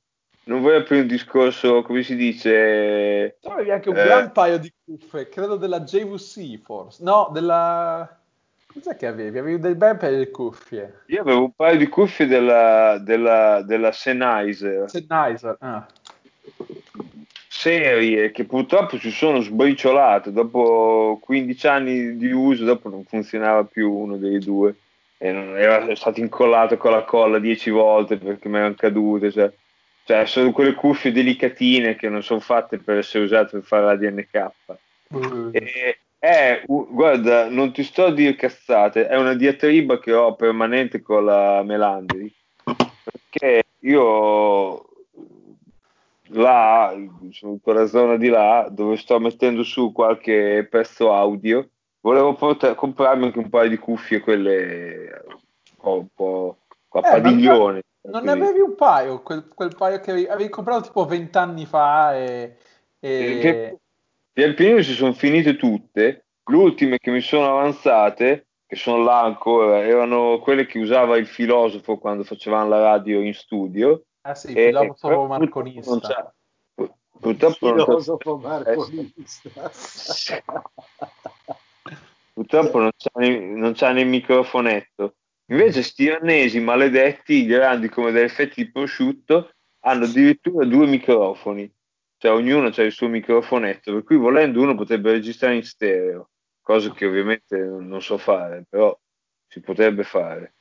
[0.50, 3.36] non voglio aprire un discorso, come si dice...
[3.40, 7.04] Tu avevi anche un eh, gran paio di cuffie, credo della JVC forse.
[7.04, 8.18] No, della...
[8.66, 9.38] Cos'è che avevi?
[9.38, 11.02] Avevi del bel paio di cuffie.
[11.06, 14.90] Io avevo un paio di cuffie della, della, della Sennheiser.
[14.90, 15.86] Sennheiser, ah.
[17.60, 20.32] Serie che purtroppo si sono sbriciolate.
[20.32, 24.74] Dopo 15 anni di uso, dopo non funzionava più uno dei due.
[25.18, 29.30] E non, era stato incollato con la colla 10 volte perché mi erano cadute.
[29.30, 29.52] Cioè
[30.10, 33.96] cioè, sono quelle cuffie delicatine che non sono fatte per essere usate per fare la
[33.96, 34.50] DNK.
[35.14, 35.50] Mm.
[35.52, 41.00] E, è, guarda, non ti sto a dire cazzate, è una diatriba che ho permanente
[41.00, 42.32] con la Melandri.
[42.64, 44.89] Perché io
[46.32, 51.68] là, in quella zona di là, dove sto mettendo su qualche pezzo audio,
[52.00, 55.24] volevo portare, comprarmi anche un paio di cuffie, quelle
[55.82, 56.56] un po',
[56.90, 57.82] a eh, padiglione.
[58.02, 62.16] Non ne avevi un paio, quel, quel paio che avevi, avevi comprato tipo vent'anni fa
[62.16, 62.56] e...
[62.98, 63.78] e...
[64.32, 69.22] Pian pianino si sono finite tutte, le ultime che mi sono avanzate che sono là
[69.22, 74.04] ancora, erano quelle che usava il filosofo quando facevamo la radio in studio.
[74.22, 76.34] Ah sì, il filosofo marconista.
[76.74, 79.70] Purtroppo il filosofo marconista.
[82.32, 85.14] purtroppo non c'ha, non c'ha né microfonetto.
[85.50, 91.70] Invece sti annesi maledetti, grandi come delle fette di prosciutto, hanno addirittura due microfoni.
[92.16, 96.30] Cioè ognuno ha il suo microfonetto, per cui volendo uno potrebbe registrare in stereo
[96.70, 98.96] cosa che ovviamente non so fare, però
[99.48, 100.54] si potrebbe fare.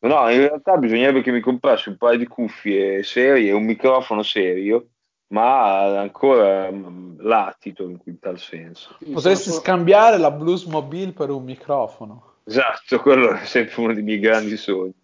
[0.00, 4.22] No, in realtà bisognerebbe che mi comprassi un paio di cuffie serie e un microfono
[4.22, 4.88] serio,
[5.28, 8.96] ma ancora mm, latito in tal senso.
[9.12, 12.34] Potresti scambiare la Blues Mobile per un microfono.
[12.44, 14.94] Esatto, quello è sempre uno dei miei grandi sogni.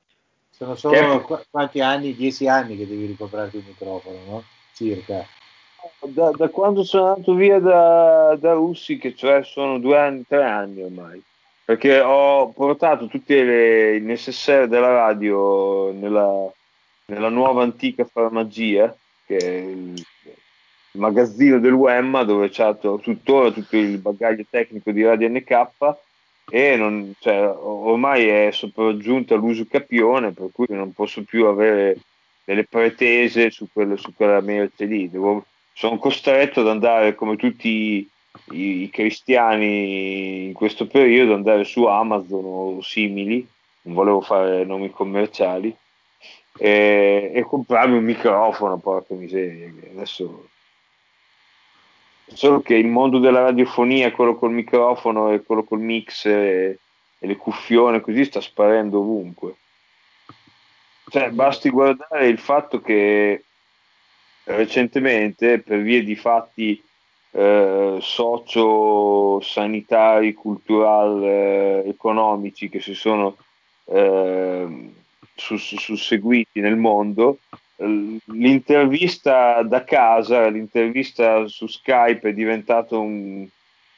[0.50, 1.46] Sono solo che...
[1.50, 2.14] quanti anni?
[2.14, 4.44] Dieci anni che devi ricomprarti un microfono, no?
[4.74, 5.26] Circa
[6.00, 10.44] da, da, quando sono andato via da, da Russi, che cioè sono due anni, tre
[10.44, 11.22] anni ormai,
[11.64, 16.50] perché ho portato tutte le necessarie della radio nella,
[17.06, 18.94] nella nuova antica farmacia,
[19.26, 20.04] che è il,
[20.94, 25.70] magazzino del WEMA, dove c'è tuttora tutto il bagaglio tecnico di Radio NK
[26.50, 31.98] e non, cioè, ormai è sopraggiunta l'uso capione, per cui non posso più avere
[32.44, 35.08] delle pretese su, quello, su quella merce lì.
[35.08, 38.06] Devo, sono costretto ad andare come tutti
[38.50, 43.46] i, i, cristiani in questo periodo, andare su Amazon o simili,
[43.82, 45.74] non volevo fare nomi commerciali,
[46.58, 49.72] e, e comprarmi un microfono, porca miseria.
[49.90, 50.48] Adesso
[52.34, 56.78] solo che il mondo della radiofonia, quello col microfono e quello col mixer e,
[57.18, 59.56] e le cuffione così sta sparendo ovunque.
[61.08, 63.44] Cioè, basti guardare il fatto che
[64.44, 66.82] recentemente per via di fatti
[67.32, 73.36] eh, socio-sanitari, culturali, eh, economici che si sono
[73.86, 74.92] eh,
[75.34, 77.38] susseguiti nel mondo,
[77.76, 83.48] l'intervista da casa, l'intervista su Skype è diventato un,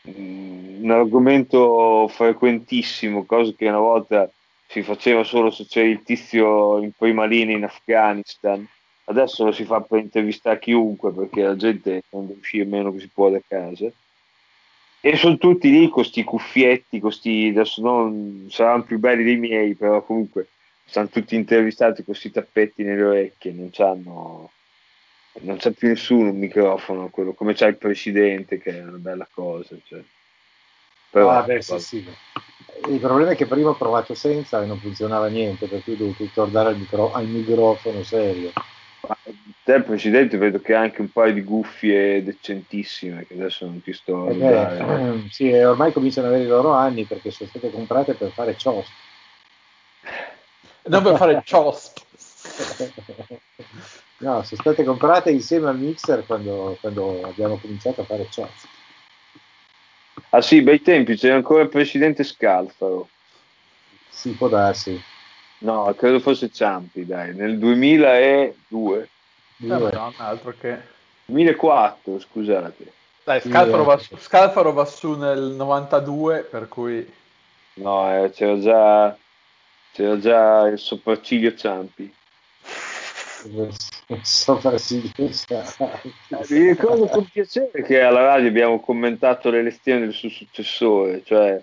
[0.02, 4.30] un argomento frequentissimo, cosa che una volta
[4.66, 8.66] si faceva solo se c'era il tizio in prima linea in Afghanistan
[9.04, 13.00] adesso lo si fa per intervistare chiunque perché la gente non deve uscire meno che
[13.00, 13.90] si può da casa
[15.00, 19.36] e sono tutti lì con questi cuffietti, con sti, adesso non saranno più belli dei
[19.36, 20.48] miei, però comunque
[20.86, 24.50] stanno tutti intervistati con questi tappetti nelle orecchie, non c'hanno
[25.40, 29.28] non c'è più nessuno un microfono, quello, come c'è il presidente che è una bella
[29.30, 29.76] cosa.
[29.84, 30.00] Cioè.
[31.10, 32.08] Però, ah, beh, sì, sì.
[32.88, 35.96] Il problema è che prima ho provato senza e non funzionava niente, per cui ho
[35.96, 38.52] dovuto tornare al, micro, al microfono serio.
[39.62, 43.92] Te, Presidente, vedo che ha anche un paio di guffie decentissime che adesso non ti
[43.92, 48.14] sto a eh Sì, ormai cominciano ad avere i loro anni perché sono state comprate
[48.14, 48.92] per fare CHOSP.
[50.84, 52.02] Non per fare CHOSP.
[54.18, 58.68] no, sono state comprate insieme al mixer quando, quando abbiamo cominciato a fare CHOSP.
[60.30, 63.08] Ah sì, bei tempi, c'era ancora il Presidente Scalfaro.
[64.08, 65.00] Sì, può darsi.
[65.64, 69.08] No, credo fosse Ciampi, dai, nel 2002.
[69.56, 70.92] No, altro che...
[71.24, 72.92] 2004, scusate.
[73.24, 77.10] Dai, Scalfaro va, su, Scalfaro va su nel 92, per cui...
[77.76, 79.16] No, eh, c'era, già,
[79.92, 82.14] c'era già il sopracciglio Ciampi.
[84.20, 86.14] sopracciglio Ciampi.
[86.28, 91.58] Eh, mi ricordo con piacere che alla radio abbiamo commentato l'elezione del suo successore, cioè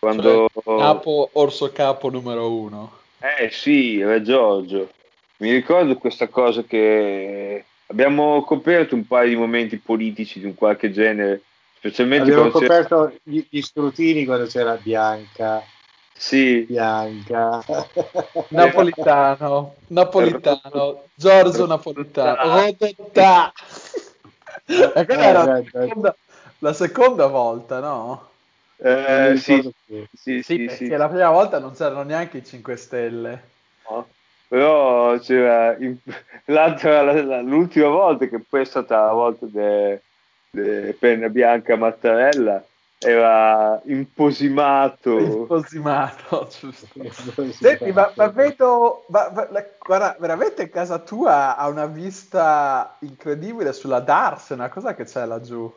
[0.00, 0.48] quando...
[0.52, 3.02] Cioè, capo, Orso Capo numero uno.
[3.24, 4.90] Eh sì, Re Giorgio.
[5.38, 10.90] Mi ricordo questa cosa che abbiamo coperto un paio di momenti politici di un qualche
[10.90, 11.40] genere,
[11.78, 15.62] specialmente abbiamo coperto gli, gli scrutini quando c'era Bianca.
[16.12, 16.66] Sì.
[16.68, 17.64] Bianca.
[18.48, 23.52] Napolitano, Napolitano, Giorgio Napolitano, Rodetta.
[24.66, 26.16] E quella era la seconda,
[26.58, 28.28] la seconda volta, no?
[28.76, 30.88] Eh, sì, sì, sì, sì, perché sì.
[30.88, 33.42] la prima volta non c'erano neanche i 5 Stelle.
[33.88, 34.08] No,
[34.48, 35.96] però c'era in,
[36.46, 39.98] l'altra, l'ultima volta, che poi è stata la volta di
[40.54, 42.64] de Penna Bianca Mattarella,
[42.98, 45.18] era imposimato.
[45.18, 53.72] Imposimato, Senti, ma, ma vedo, ma, ma, guarda, veramente casa tua ha una vista incredibile
[53.72, 55.72] sulla Darsena, cosa che c'è laggiù?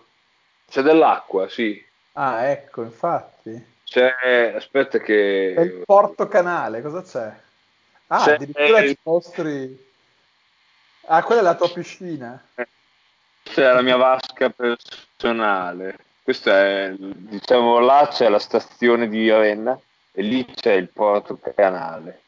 [0.70, 1.84] C'è dell'acqua, sì.
[2.20, 3.64] Ah, ecco, infatti.
[3.84, 5.54] C'è, aspetta che...
[5.54, 7.32] È il Porto Canale, cosa c'è?
[8.08, 9.86] Ah, c'è addirittura ci mostri...
[11.06, 12.44] Ah, quella è la tua piscina.
[13.44, 15.98] C'è la mia vasca personale.
[16.24, 19.80] Questa è, diciamo, là c'è la stazione di Ravenna
[20.12, 22.22] e lì c'è il porto canale.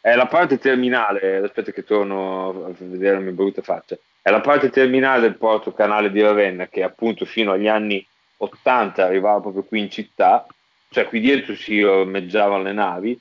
[0.00, 4.40] È la parte terminale, aspetta che torno a vedere la mia brutta faccia, è la
[4.40, 8.06] parte terminale del porto canale di Ravenna che appunto fino agli anni
[8.44, 10.46] 80 arrivava proprio qui in città,
[10.90, 13.18] cioè qui dietro si ormeggiavano le navi,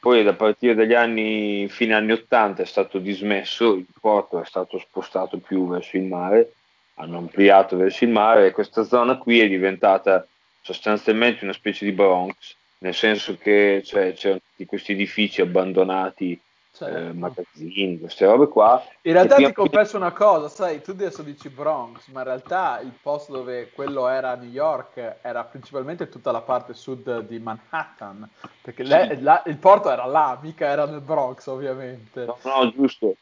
[0.00, 4.78] poi a partire dagli anni, fine anni 80 è stato dismesso, il porto è stato
[4.78, 6.54] spostato più verso il mare,
[6.94, 10.26] hanno ampliato verso il mare e questa zona qui è diventata
[10.60, 16.38] sostanzialmente una specie di Bronx, nel senso che cioè, c'erano questi edifici abbandonati
[16.72, 16.96] certo.
[16.96, 18.82] eh, magazzini, queste robe qua.
[19.02, 22.92] In realtà ti confesso una cosa, sai, tu adesso dici Bronx, ma in realtà il
[23.00, 28.28] posto dove quello era New York era principalmente tutta la parte sud di Manhattan,
[28.62, 28.90] perché sì.
[28.90, 32.24] le, la, il porto era là, mica era nel Bronx ovviamente.
[32.24, 33.16] No, no, giusto,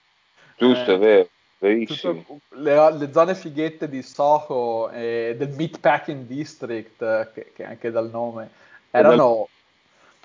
[0.56, 1.28] giusto, eh, è vero.
[1.58, 2.40] Verissimo.
[2.52, 8.48] Le, le, zone fighette di Soho e del Meatpacking District, che, che anche dal nome,
[8.90, 9.46] erano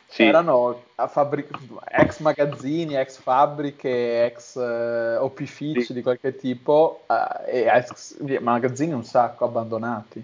[0.08, 0.24] sì.
[0.24, 1.48] erano fabri-
[1.90, 5.94] ex magazzini, ex fabbriche, ex uh, opifici sì.
[5.94, 10.24] di qualche tipo uh, e ex magazzini un sacco abbandonati.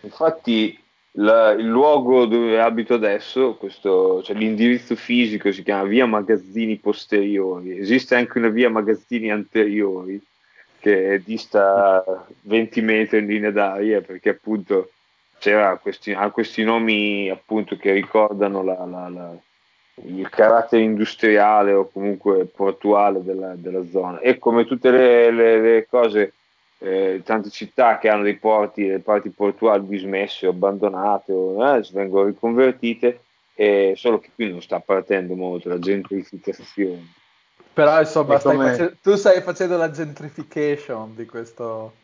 [0.00, 0.78] Infatti
[1.16, 7.78] la, il luogo dove abito adesso, questo, cioè l'indirizzo fisico si chiama via magazzini posteriori,
[7.78, 10.20] esiste anche una via magazzini anteriori
[10.78, 14.91] che dista 20 metri in linea d'aria perché appunto
[15.42, 19.34] c'era questi, ha questi nomi appunto che ricordano la, la, la,
[20.04, 24.20] il carattere industriale o comunque portuale della, della zona.
[24.20, 26.34] E come tutte le, le, le cose
[26.78, 31.84] eh, tante città che hanno dei porti, le parti portuali dismesse o abbandonate o eh,
[31.90, 33.22] vengono riconvertite
[33.56, 37.14] e solo che qui non sta partendo molto la gentrificazione.
[37.72, 41.94] Però insomma stai face- tu stai facendo la gentrification di questo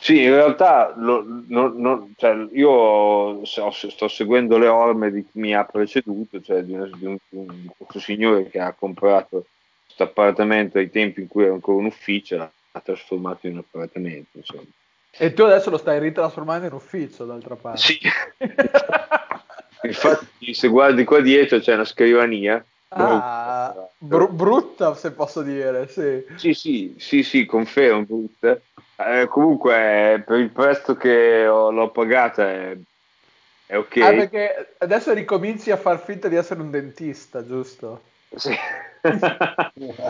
[0.00, 5.54] sì, in realtà lo, no, no, cioè, io sto seguendo le orme di chi mi
[5.54, 9.46] ha preceduto, cioè di, un, di, un, di questo signore che ha comprato
[9.84, 14.38] questo appartamento ai tempi in cui era ancora un ufficio l'ha trasformato in un appartamento.
[14.38, 14.62] Insomma.
[15.10, 17.80] E tu adesso lo stai ritrasformando in ufficio, d'altra parte.
[17.80, 17.98] Sì.
[19.82, 22.64] Infatti, se guardi qua dietro c'è una scrivania.
[22.90, 26.24] Ah, br- brutta, se posso dire, sì.
[26.36, 28.60] Sì, sì, sì, sì confermo, brutta
[29.00, 32.76] eh, comunque, per il prezzo che ho, l'ho pagata è,
[33.66, 33.96] è ok.
[33.98, 38.00] Ah, perché adesso ricominci a far finta di essere un dentista, giusto?
[38.34, 38.50] Sì.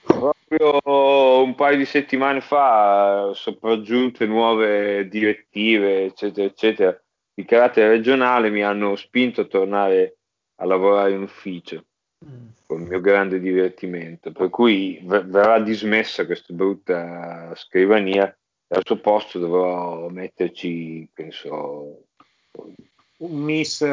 [0.00, 7.03] Proprio un paio di settimane fa sopraggiunte nuove direttive, eccetera, eccetera,
[7.34, 10.18] di carattere regionale mi hanno spinto a tornare
[10.56, 11.84] a lavorare in ufficio
[12.66, 14.32] con il mio grande divertimento.
[14.32, 22.04] Per cui v- verrà dismessa questa brutta scrivania e al suo posto dovrò metterci, penso,
[23.18, 23.86] un miss,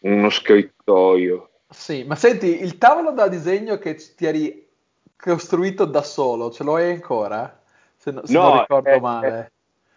[0.00, 1.50] uno scrittoio.
[1.68, 4.68] Sì, ma senti, il tavolo da disegno che ti eri
[5.16, 7.62] costruito da solo, ce lo hai ancora?
[7.96, 9.52] Se, no, se no, non ricordo è, male.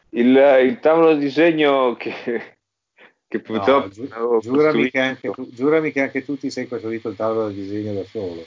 [0.09, 2.13] Il, il, tavolo da disegno che,
[3.27, 7.09] che purtroppo no, gi- giurami, che anche tu, giurami che anche tu ti sei costruito
[7.09, 8.45] il tavolo del disegno da solo.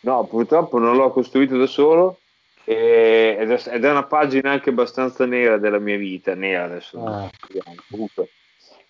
[0.00, 2.18] No, purtroppo non l'ho costruito da solo
[2.64, 7.04] ed, è, ed, è, una pagina anche abbastanza nera della mia vita, nera adesso.
[7.04, 7.30] Ah.
[7.90, 8.30] Comunque,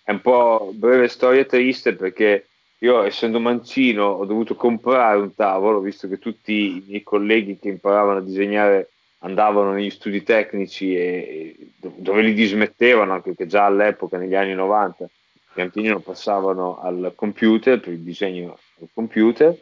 [0.02, 2.46] è un po' breve storia triste perché
[2.78, 7.68] io essendo mancino ho dovuto comprare un tavolo visto che tutti i miei colleghi che
[7.68, 8.90] imparavano a disegnare
[9.22, 14.54] andavano negli studi tecnici e, e dove li dismettevano anche che già all'epoca negli anni
[14.54, 15.08] 90
[15.52, 19.56] pian pianino passavano al computer per il disegno al computer.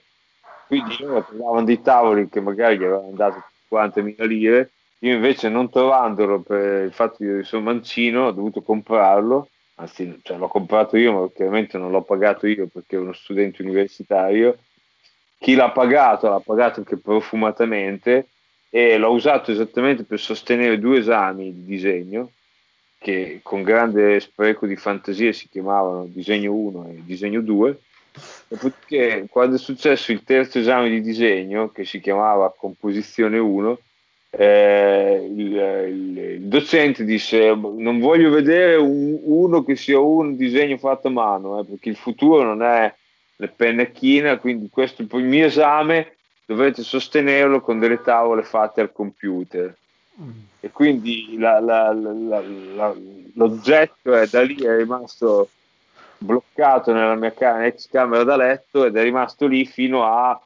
[0.67, 4.71] Quindi loro trovavano dei tavoli che magari gli avevano dato 50.000 lire.
[5.01, 9.49] Io invece non trovandolo per il fatto che sono mancino ho dovuto comprarlo.
[9.77, 13.63] Anzi cioè, l'ho comprato io ma chiaramente non l'ho pagato io perché ero uno studente
[13.63, 14.59] universitario.
[15.39, 18.29] Chi l'ha pagato l'ha pagato anche profumatamente
[18.71, 22.31] e l'ho usato esattamente per sostenere due esami di disegno
[23.01, 27.79] che con grande spreco di fantasia si chiamavano disegno 1 e disegno 2.
[28.49, 33.79] Dopodiché, quando è successo il terzo esame di disegno, che si chiamava composizione 1,
[34.33, 35.53] eh, il,
[35.89, 41.13] il, il, docente disse: Non voglio vedere un, uno che sia un disegno fatto a
[41.13, 42.93] mano, eh, perché il futuro non è
[43.37, 44.39] le pennacchine.
[44.39, 46.17] Quindi, questo il mio esame
[46.51, 49.73] dovete sostenerlo con delle tavole fatte al computer
[50.59, 52.95] e quindi la, la, la,
[53.35, 55.49] l'oggetto è da lì è rimasto
[56.19, 60.39] bloccato nella mia ca- ex camera da letto ed è rimasto lì fino a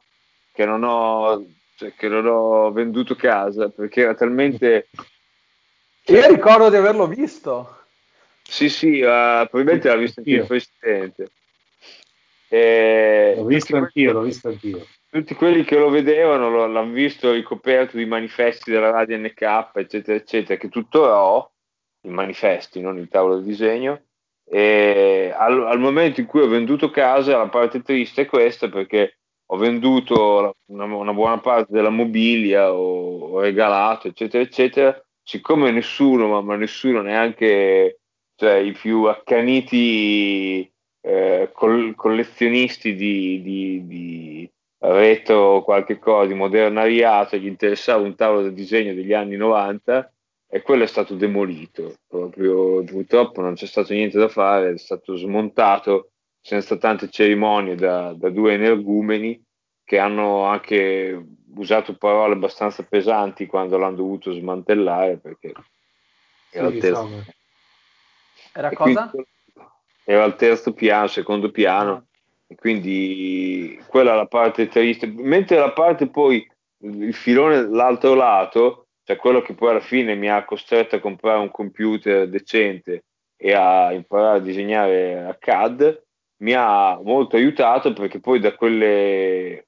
[0.53, 1.43] che non ho,
[1.75, 4.89] cioè, che non ho venduto casa perché era talmente
[6.05, 7.79] io ricordo di averlo visto
[8.47, 11.31] Sì, sì, uh, probabilmente l'ha visto anche il Presidente.
[12.47, 14.85] E l'ho visto anch'io, l'ho visto anch'io.
[15.15, 20.17] Tutti quelli che lo vedevano lo, l'hanno visto ricoperto di manifesti della Radio NK, eccetera,
[20.17, 21.53] eccetera, che tuttora ho,
[22.01, 24.07] i manifesti, non il tavolo di disegno.
[24.43, 29.19] E al, al, momento in cui ho venduto casa, la parte triste è questa perché
[29.45, 35.05] ho venduto una, una buona parte della mobilia, ho, ho, regalato, eccetera, eccetera.
[35.23, 38.01] Siccome nessuno, ma, ma nessuno neanche
[38.35, 44.49] cioè, i più accaniti eh, col, collezionisti di, di, di
[44.93, 50.11] retro qualche cosa, di modernariato, gli interessava un tavolo da disegno degli anni 90
[50.47, 51.95] e quello è stato demolito.
[52.07, 56.11] Proprio, purtroppo non c'è stato niente da fare, è stato smontato
[56.41, 59.43] senza tante cerimonie da, da due energumeni
[59.83, 61.25] che hanno anche
[61.55, 65.53] usato parole abbastanza pesanti quando l'hanno dovuto smantellare perché
[66.51, 67.09] era, sì, terzo,
[68.53, 69.11] era cosa?
[70.03, 72.03] era al terzo piano, secondo piano ah.
[72.55, 75.07] Quindi quella è la parte triste.
[75.07, 76.45] Mentre la parte poi
[76.79, 81.39] il filone dall'altro lato cioè quello che poi alla fine mi ha costretto a comprare
[81.39, 83.03] un computer decente
[83.37, 86.03] e a imparare a disegnare a CAD,
[86.37, 89.67] mi ha molto aiutato perché poi da quelle,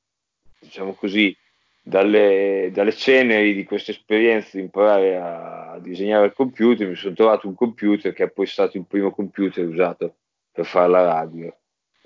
[0.59, 1.35] diciamo così,
[1.83, 7.47] dalle, dalle ceneri di questa esperienza di imparare a, disegnare al computer, mi sono trovato
[7.47, 10.15] un computer che è poi stato il primo computer usato
[10.51, 11.55] per fare la radio,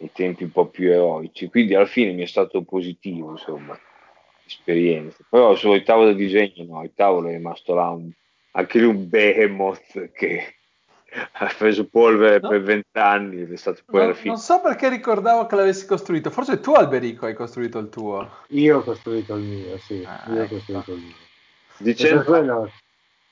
[0.01, 1.47] ai tempi un po' più eroici.
[1.47, 3.79] Quindi alla fine mi è stato positivo, insomma
[4.51, 5.23] esperienze.
[5.29, 8.09] Però sul tavolo di disegno no, il tavolo è rimasto là un,
[8.51, 10.55] anche lì un behemoth che
[11.33, 12.49] ha preso polvere no.
[12.49, 14.33] per vent'anni ed è stato poi no, alla fine.
[14.33, 18.29] Non so perché ricordavo che l'avessi costruito, forse tu Alberico hai costruito il tuo.
[18.49, 20.55] Io ho costruito il mio, sì, ah, io ecco.
[20.55, 21.15] ho costruito il mio.
[21.77, 22.71] Dicendo, quello...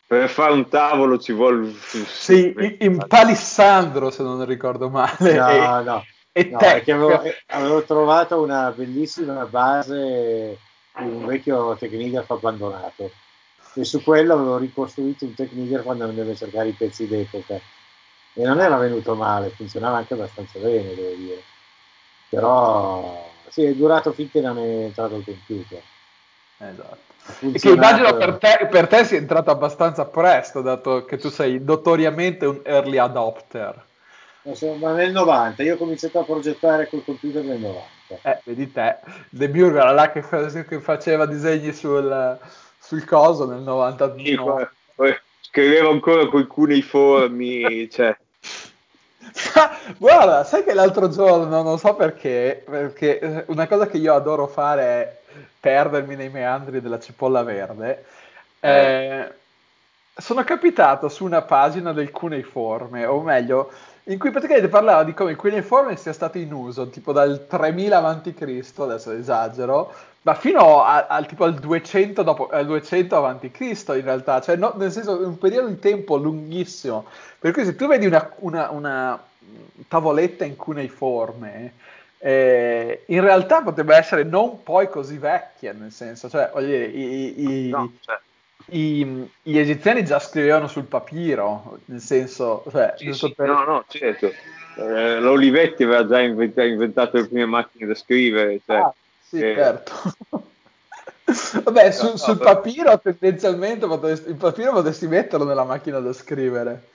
[0.07, 1.71] per fare un tavolo ci vuole...
[1.71, 5.33] Sì, in palissandro se non ricordo male.
[5.35, 6.03] No, no.
[6.39, 10.57] E no, avevo, avevo trovato una bellissima base
[10.99, 13.11] un vecchio tecnigrafo abbandonato
[13.73, 17.59] e su quello avevo ricostruito un tecnigrafo quando andevo a cercare i pezzi d'epoca
[18.33, 21.41] e non era venuto male, funzionava anche abbastanza bene, devo dire.
[22.29, 25.81] Però sì, è durato finché non è entrato il computer.
[26.57, 26.97] Esatto.
[27.41, 31.59] E che immagino per te, per te sia entrato abbastanza presto, dato che tu sei
[31.59, 33.87] notoriamente un early adopter.
[34.79, 37.97] Ma nel 90, io ho cominciato a progettare col computer nel 90.
[38.23, 38.97] Eh, vedi te,
[39.29, 40.23] De Burg era là che,
[40.65, 42.37] che faceva disegni sul,
[42.79, 44.23] sul, coso nel 99.
[44.23, 48.17] Sì, poi, poi scriveva ancora con i cuneiformi, cioè.
[49.97, 54.47] Guarda, sai che l'altro giorno, non so perché, perché eh, una cosa che io adoro
[54.47, 55.17] fare è
[55.59, 58.05] perdermi nei meandri della cipolla verde.
[58.59, 58.69] Eh.
[58.69, 59.33] Eh,
[60.19, 63.71] sono capitato su una pagina del cuneiforme, o meglio,
[64.09, 68.03] in cui praticamente parlava di come il cuneiforme sia stato in uso tipo dal 3000
[68.03, 69.93] a.C., adesso esagero,
[70.23, 73.59] ma fino a, a, tipo al 200, dopo, al 200 a.C.
[73.59, 77.05] in realtà, cioè no, nel senso un periodo di tempo lunghissimo.
[77.37, 79.23] Per cui se tu vedi una, una, una
[79.87, 81.73] tavoletta in cuneiforme,
[82.17, 87.67] eh, in realtà potrebbe essere non poi così vecchia, nel senso, cioè, voglio dire, i,
[87.67, 88.19] i, no, cioè
[88.71, 93.47] i, gli egiziani già scrivevano sul papiro, nel senso, cioè, sì, sì, per...
[93.47, 94.31] no, no, certo.
[94.77, 98.59] Eh, L'Olivetti aveva già inventato, inventato, le prime macchine da scrivere.
[98.65, 99.55] Cioè, ah, sì, eh...
[99.55, 99.93] certo.
[101.63, 106.13] Vabbè, su, no, sul no, papiro tendenzialmente potresti, il papiro potresti metterlo nella macchina da
[106.13, 106.89] scrivere.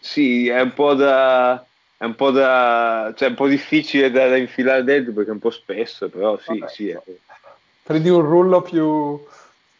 [0.00, 1.64] Sì, è un po' da
[1.96, 5.38] è un po' da cioè un po' difficile da, da infilare dentro perché è un
[5.38, 6.88] po' spesso, però sì, Vabbè, sì.
[6.88, 7.00] È...
[7.84, 9.24] Prendi un rullo più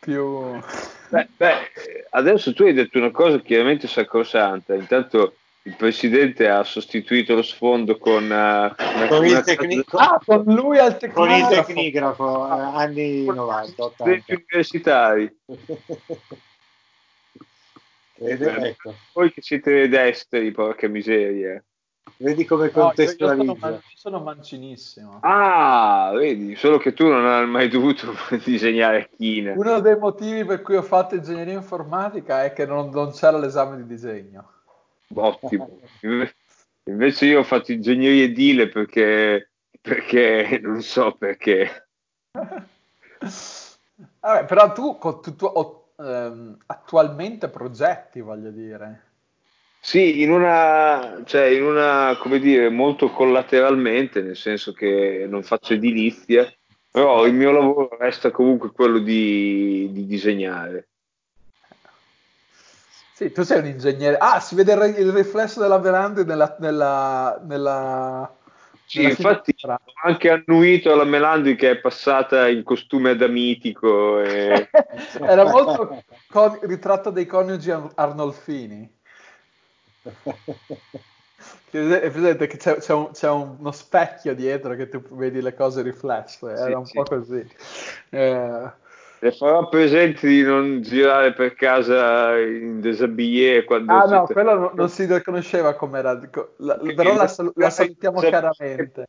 [0.02, 0.60] più...
[1.12, 4.74] Beh, beh, adesso tu hai detto una cosa chiaramente sacrosanta.
[4.74, 10.78] Intanto il presidente ha sostituito lo sfondo con, uh, con, il tecni- ah, con lui
[10.78, 14.24] al tecnigrafo, con il tecnigrafo uh, anni 90 80.
[14.32, 15.36] universitari
[18.14, 18.94] Vede, ecco.
[19.12, 21.62] voi che siete destri porca miseria
[22.16, 23.42] Vedi come contestualizza.
[23.44, 25.18] No, io, sono, sono, mancinissimo.
[25.22, 28.12] Ah, vedi, solo che tu non hai mai dovuto
[28.44, 29.52] disegnare chine.
[29.52, 33.76] Uno dei motivi per cui ho fatto ingegneria informatica è che non, non c'era l'esame
[33.76, 34.50] di disegno.
[35.14, 35.80] Ottimo.
[36.84, 39.50] Invece io ho fatto ingegneria edile perché,
[39.80, 41.88] perché non so perché.
[44.20, 45.46] Vabbè, però tu, tu, tu
[45.96, 49.11] ehm, attualmente progetti, voglio dire.
[49.84, 55.72] Sì, in una, cioè in una, come dire, molto collateralmente, nel senso che non faccio
[55.74, 56.48] edilizia,
[56.88, 60.86] però il mio lavoro resta comunque quello di, di disegnare.
[63.12, 64.18] Sì, tu sei un ingegnere.
[64.18, 66.56] Ah, si vede il, il riflesso della veranda nella...
[66.60, 68.36] nella, nella
[68.84, 74.20] sì, infatti ho anche annuito alla Melandi che è passata in costume da mitico.
[74.20, 74.68] E...
[75.18, 76.58] Era molto con...
[76.62, 79.00] ritratto dei coniugi Arnolfini.
[81.72, 85.82] È presente che c'è, c'è, un, c'è, uno specchio dietro che tu vedi le cose
[85.82, 86.92] riflesse, era sì, un sì.
[86.92, 87.46] po' così.
[88.10, 88.70] Eh,
[89.22, 94.70] le farò presente di non girare per casa in desabillé quando ah no quello non,
[94.74, 99.06] non si riconosceva come la, però la, la salutiamo chiaramente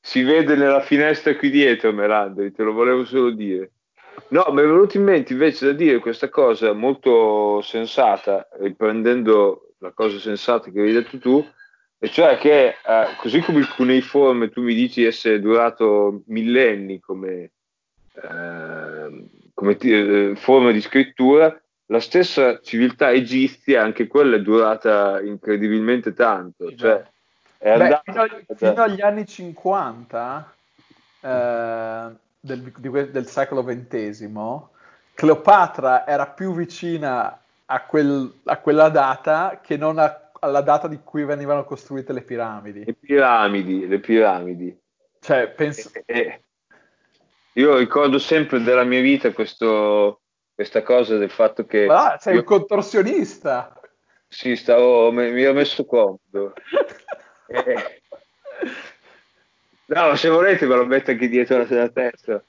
[0.00, 3.70] si vede nella finestra qui dietro Merandri te lo volevo solo dire
[4.30, 9.92] no mi è venuto in mente invece da dire questa cosa molto sensata riprendendo la
[9.92, 11.46] cosa sensata che hai detto tu
[11.98, 17.50] e cioè che eh, così come il cuneiforme tu mi dici essere durato millenni come
[18.14, 26.12] eh, come t- forma di scrittura, la stessa civiltà egizia, anche quella è durata incredibilmente
[26.12, 26.74] tanto.
[26.74, 27.02] Cioè,
[27.58, 30.54] è Beh, fino, a, fino, agli anni 50
[31.20, 32.10] eh,
[32.40, 34.28] del, di, del, secolo XX,
[35.14, 41.00] Cleopatra era più vicina a, quel, a quella data che non a, alla data di
[41.02, 42.84] cui venivano costruite le piramidi.
[42.84, 44.78] Le piramidi, le piramidi.
[45.20, 45.90] Cioè, penso...
[45.92, 46.40] E, e,
[47.54, 50.22] io ricordo sempre della mia vita questo,
[50.54, 51.86] questa cosa del fatto che...
[51.86, 52.40] Ah, sei io...
[52.40, 53.78] un contorsionista!
[54.28, 56.52] Sì, stavo, mi, mi ero messo comodo.
[57.46, 58.02] e...
[59.86, 62.42] No, se volete me lo metto anche dietro la testa.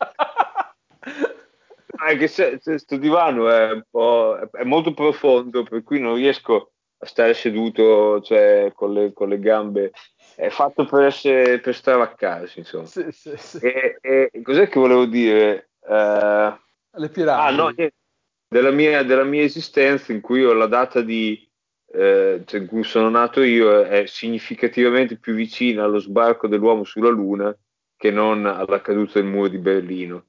[2.06, 7.06] Anche se, questo divano è, un po', è molto profondo, per cui non riesco a
[7.06, 9.92] stare seduto cioè, con, le, con le gambe
[10.36, 12.86] è fatto per, essere, per stravaccarsi, insomma.
[12.86, 13.58] Sì, sì, sì.
[13.58, 15.70] E, e, cos'è che volevo dire?
[15.80, 16.54] Uh,
[16.92, 17.48] Le piramidi.
[17.48, 17.74] Ah, no,
[18.48, 21.50] della mia, della mia, esistenza in cui ho la data di,
[21.92, 27.10] eh, cioè in cui sono nato io è significativamente più vicina allo sbarco dell'uomo sulla
[27.10, 27.56] Luna
[27.98, 30.26] che non alla caduta del muro di Berlino.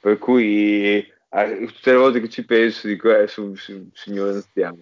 [0.00, 4.78] Per cui eh, tutte le volte che ci penso dico, eh, su, su, signore anziano.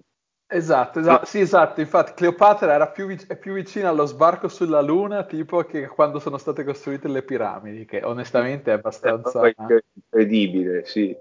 [0.51, 1.79] Esatto, esatto, sì, esatto.
[1.79, 6.39] Infatti, Cleopatra era più, vic- più, vicina allo sbarco sulla Luna, tipo che quando sono
[6.39, 9.53] state costruite le piramidi, che onestamente è abbastanza è
[9.93, 11.15] incredibile, sì,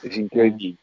[0.00, 0.78] è incredibile.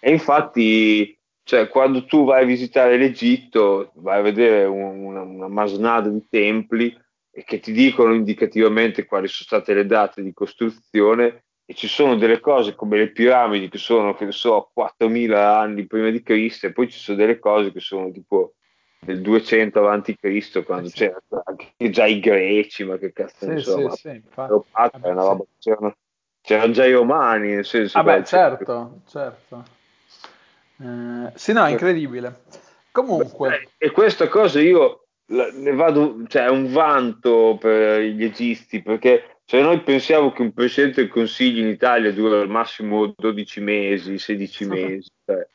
[0.00, 5.48] E infatti, cioè, quando tu vai a visitare l'Egitto, vai a vedere un, una, una
[5.48, 6.96] masnada di templi
[7.38, 12.16] e che ti dicono indicativamente quali sono state le date di costruzione e ci sono
[12.16, 16.66] delle cose come le piramidi che sono, che ne so, 4.000 anni prima di Cristo
[16.66, 18.54] e poi ci sono delle cose che sono tipo
[18.98, 20.96] del 200 avanti Cristo quando eh sì.
[20.96, 24.90] c'erano anche già i greci ma che cazzo sì, so sì, sì, roba,
[25.60, 25.96] c'erano,
[26.40, 29.64] c'erano, già i romani nel senso ah certo certo.
[30.80, 32.42] Eh, sì no è incredibile.
[32.90, 33.68] Comunque.
[33.78, 39.62] E questa cosa io ne vado cioè è un vanto per gli egizi perché cioè
[39.62, 44.66] noi pensiamo che un presidente del Consiglio in Italia dura al massimo 12 mesi, 16
[44.66, 45.10] mesi.
[45.24, 45.46] Cioè,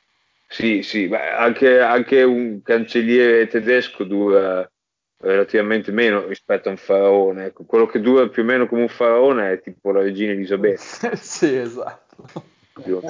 [0.48, 4.68] sì, sì, anche, anche, un cancelliere tedesco dura
[5.18, 7.46] relativamente meno rispetto a un faraone.
[7.46, 11.14] Ecco, quello che dura più o meno come un faraone è tipo la regina Elisabetta.
[11.16, 12.44] sì, esatto.
[12.74, 13.02] o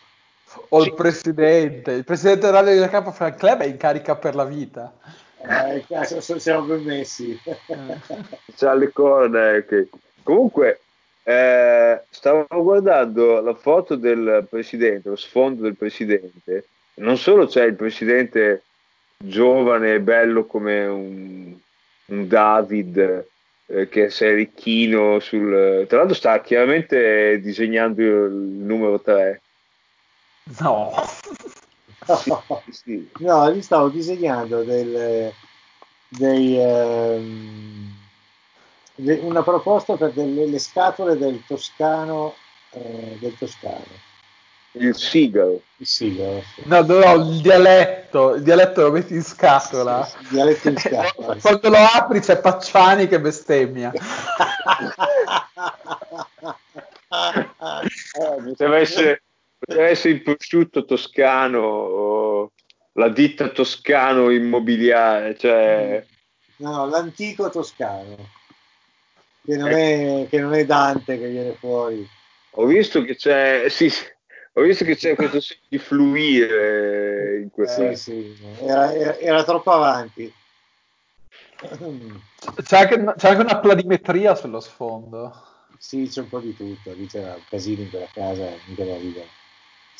[0.82, 4.92] il presidente, il presidente della Radio Capo Frank Club è in carica per la vita.
[5.42, 7.38] Eh, cazzo, siamo ben messi.
[8.56, 9.62] C'ha le corna.
[9.66, 9.88] Che...
[10.22, 10.80] Comunque,
[11.22, 16.66] eh, stavo guardando la foto del presidente, lo sfondo del presidente.
[16.94, 18.64] Non solo c'è il presidente
[19.16, 21.54] giovane e bello come un,
[22.06, 23.26] un David
[23.66, 25.86] eh, che sei ricchino sul...
[25.88, 29.40] Tra l'altro sta chiaramente disegnando il numero 3.
[30.60, 30.92] No.
[32.70, 33.08] sì.
[33.18, 35.32] No, gli stavo disegnando del,
[36.08, 37.94] dei, ehm,
[38.96, 42.34] de, una proposta per delle, le scatole del toscano,
[42.70, 44.08] eh, del toscano.
[44.72, 45.62] Il sigaro.
[45.76, 46.42] Il sigaro.
[46.54, 46.62] Sì.
[46.64, 50.04] No, no, il dialetto, il dialetto lo metti in scatola.
[50.04, 51.36] Sì, il dialetto in scatola.
[51.42, 53.92] Quando lo apri c'è Pacciani che bestemmia.
[58.60, 59.22] poteva essere
[59.60, 62.52] Poteva essere il prosciutto toscano
[62.94, 66.04] la ditta toscano immobiliare, cioè...
[66.56, 68.16] No, l'antico toscano,
[69.44, 72.06] che non, è, che non è Dante che viene fuori.
[72.54, 73.90] Ho visto che c'è, sì,
[74.54, 77.94] ho visto che c'è questo segno di fluire in questo.
[77.94, 80.30] Sì, sì, era, era, era troppo avanti.
[81.56, 85.32] C'è anche, c'è anche, una planimetria sullo sfondo.
[85.78, 88.96] Sì, c'è un po' di tutto, lì c'era un casino in quella casa, mica da
[88.96, 89.38] ridere.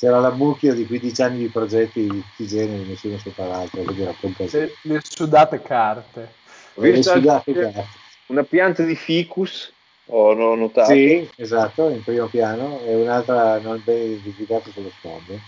[0.01, 3.83] C'era la mucchia di 15 anni di progetti di tutti i generi, nessuno sopra l'altro,
[3.83, 4.69] quindi era un casino.
[4.81, 6.33] Le sudate carte.
[6.77, 7.87] Le sudate carte.
[8.29, 9.71] Una pianta di ficus,
[10.07, 10.91] ho notato.
[10.91, 15.39] Sì, esatto, in primo piano, e un'altra non ben identificata sullo sfondo.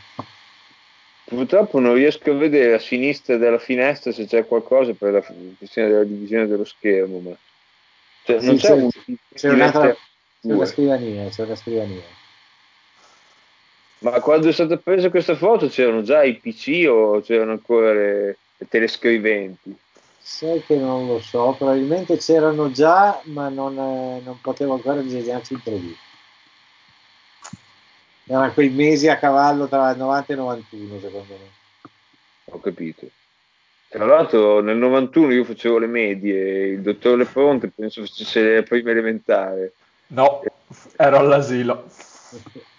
[1.24, 5.24] Purtroppo non riesco a vedere a sinistra della finestra se c'è qualcosa per la
[5.56, 7.34] questione della divisione dello schermo, ma
[8.24, 8.90] cioè, sì, non c'è, c'è, un,
[9.32, 12.20] c'è, un'altra, c'è una scrivania, c'è una scrivania.
[14.02, 18.36] Ma quando è stata presa questa foto c'erano già i PC o c'erano ancora le,
[18.56, 19.76] le telescriventi?
[20.18, 25.52] Sai che non lo so, probabilmente c'erano già, ma non, eh, non potevo ancora disegnarci
[25.52, 25.94] in 3D.
[28.26, 31.50] Erano quei mesi a cavallo tra il 90 e il 91, secondo me.
[32.46, 33.06] Ho capito.
[33.88, 38.90] Tra l'altro nel 91 io facevo le medie, il dottor Leponte penso facesse le prime
[38.90, 39.70] elementari.
[40.08, 40.42] No,
[40.96, 41.84] ero all'asilo.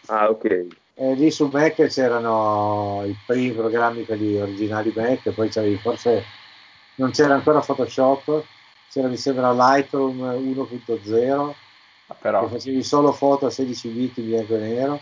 [0.08, 0.82] Ah, ok.
[0.96, 6.24] E lì su Mac c'erano i primi programmi, quelli originali Mac, poi c'avevi forse
[6.96, 8.44] non c'era ancora Photoshop,
[8.92, 11.54] c'era mi sembra Lightroom 1.0,
[12.08, 12.44] ah, però.
[12.44, 15.02] che facevi solo foto a 16 bit in bianco e nero,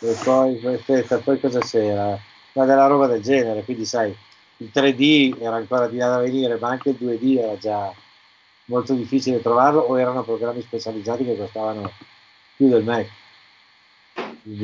[0.00, 2.18] e poi, aspetta, poi cosa c'era?
[2.52, 4.14] Ma della roba del genere, quindi sai,
[4.58, 7.90] il 3D era ancora di là da venire, ma anche il 2D era già
[8.66, 11.90] molto difficile trovarlo o erano programmi specializzati che costavano
[12.56, 13.06] più del Mac.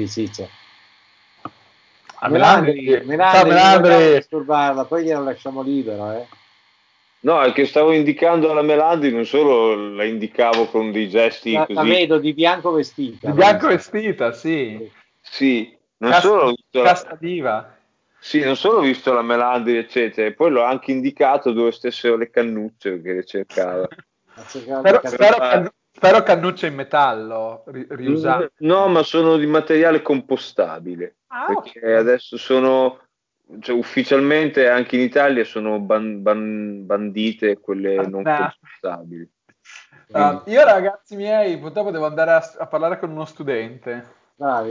[0.07, 0.49] Sì, c'è.
[2.20, 4.14] Ah, Melandri, Melandri, Melandri.
[4.14, 6.26] disturbarla, poi gliela lasciamo libero, eh.
[7.20, 11.66] No, è che stavo indicando la Melandri, non solo la indicavo con dei gesti la,
[11.66, 11.74] così.
[11.74, 13.28] La vedo di bianco vestita.
[13.28, 14.89] Di bianco vestita, sì.
[15.20, 17.76] Sì, non Casta, solo ho visto Casta diva.
[18.18, 22.16] Sì, non solo ho visto la Melandri, eccetera, e poi l'ho anche indicato dove stessero
[22.16, 23.89] le cannucce che le cercava.
[24.47, 28.53] spero, spero, spero cannucce in metallo ri, riusate.
[28.59, 31.16] No, ma sono di materiale compostabile.
[31.28, 31.95] Ah, perché okay.
[31.95, 32.99] adesso sono
[33.61, 38.55] cioè, ufficialmente anche in Italia sono ban, ban, bandite quelle ah, non nah.
[38.59, 39.30] compostabili.
[40.09, 44.20] Uh, io ragazzi miei, purtroppo devo andare a, a parlare con uno studente.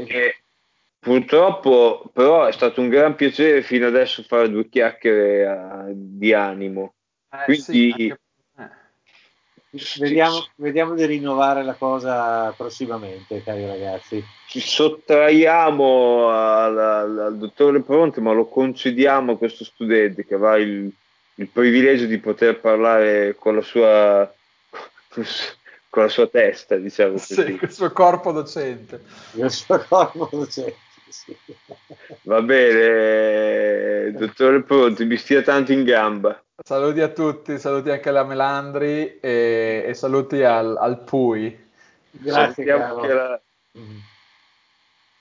[0.07, 0.43] E,
[0.99, 6.93] purtroppo, però è stato un gran piacere fino adesso fare due chiacchiere uh, di animo.
[7.32, 8.22] Eh, Quindi sì, anche...
[9.99, 14.22] Vediamo, vediamo, di rinnovare la cosa prossimamente, cari ragazzi.
[14.47, 20.57] Ci sottraiamo al, al, al dottore Pronte, ma lo concediamo a questo studente che avrà
[20.57, 20.91] il,
[21.36, 24.34] il privilegio di poter parlare con la sua,
[25.89, 27.34] con la sua testa, diciamo così.
[27.34, 29.01] Sì, il suo corpo docente.
[29.36, 30.76] Il suo corpo docente.
[32.24, 36.41] Va bene, dottore Pronti, mi stia tanto in gamba.
[36.64, 41.70] Saluti a tutti, saluti anche alla Melandri e, e saluti al, al, Pui.
[42.12, 43.41] Grazie, la...
[43.78, 43.97] mm.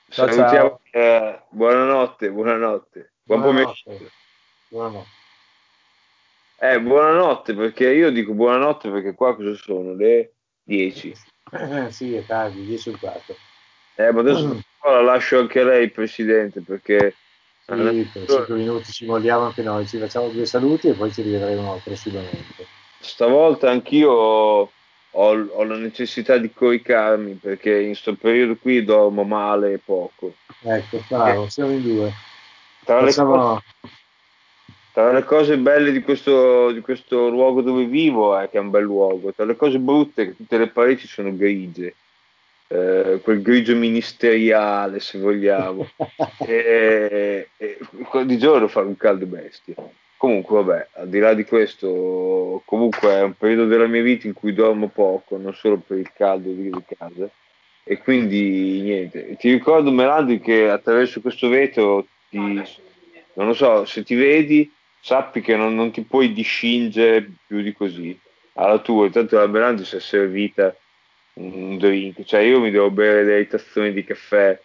[0.09, 1.45] ciao, Salutiamo ciao.
[1.49, 3.11] buonanotte, buonanotte.
[3.23, 3.81] Buon buonanotte.
[3.83, 4.11] pomeriggio.
[4.69, 5.19] Buonanotte.
[6.63, 9.93] Eh, buonanotte, perché io dico buonanotte perché qua cosa sono?
[9.95, 10.33] Le
[10.63, 11.15] 10.
[11.53, 13.35] Eh, sì, è tardi, 10 e 4.
[13.95, 14.59] Eh, ma adesso mm.
[14.89, 17.15] La lascio anche a lei, Presidente, perché
[17.65, 21.21] sì, per 5 minuti ci molliamo anche noi, ci facciamo due saluti e poi ci
[21.21, 22.65] rivedremo prossimamente.
[22.99, 24.71] Stavolta anch'io ho,
[25.11, 30.33] ho la necessità di coricarmi perché in questo periodo qui dormo male e poco.
[30.63, 32.13] Ecco, bravo, siamo in due.
[32.83, 33.61] Tra, le cose,
[34.91, 38.71] tra le cose belle di questo, di questo luogo dove vivo è che è un
[38.71, 41.95] bel luogo, tra le cose brutte è che tutte le pareti sono grigie
[42.71, 45.89] eh, quel grigio ministeriale, se vogliamo.
[46.39, 47.77] e, e,
[48.25, 49.75] di giorno fa un caldo bestia.
[50.15, 54.33] Comunque, vabbè, al di là di questo, comunque è un periodo della mia vita in
[54.33, 57.29] cui dormo poco, non solo per il caldo di casa.
[57.83, 59.35] E quindi niente.
[59.35, 65.41] Ti ricordo, Melandi, che attraverso questo vetro ti, non lo so, se ti vedi, sappi
[65.41, 68.17] che non, non ti puoi discingere più di così.
[68.53, 70.73] Alla tua, intanto la Melandi si è servita
[71.33, 74.59] un drink, cioè io mi devo bere dei tazzoni di caffè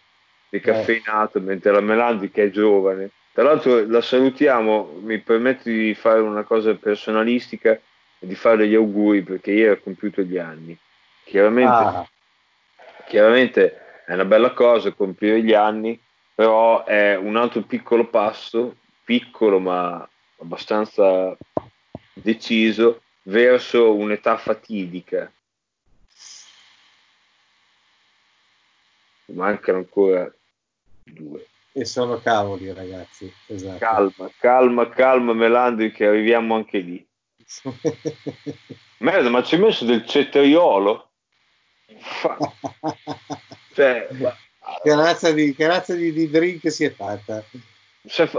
[0.49, 1.41] decaffeinato, eh.
[1.41, 3.11] mentre la Melandi che è giovane.
[3.31, 8.73] Tra l'altro la salutiamo, mi permette di fare una cosa personalistica e di fare gli
[8.73, 10.77] auguri perché ieri ha compiuto gli anni.
[11.23, 12.07] Chiaramente, ah.
[13.07, 15.99] chiaramente è una bella cosa compiere gli anni,
[16.33, 20.07] però è un altro piccolo passo, piccolo ma
[20.39, 21.37] abbastanza
[22.13, 25.31] deciso, verso un'età fatidica
[29.33, 30.31] mancano ancora
[31.03, 31.47] due.
[31.71, 33.31] E sono cavoli, ragazzi.
[33.45, 33.77] Esatto.
[33.77, 37.07] Calma, calma, calma, Melandri, che arriviamo anche lì.
[38.99, 41.09] Merda, ma ci hai messo del cetriolo?
[43.77, 44.07] Cioè,
[44.81, 47.43] che razza, di, che razza di, di drink si è fatta?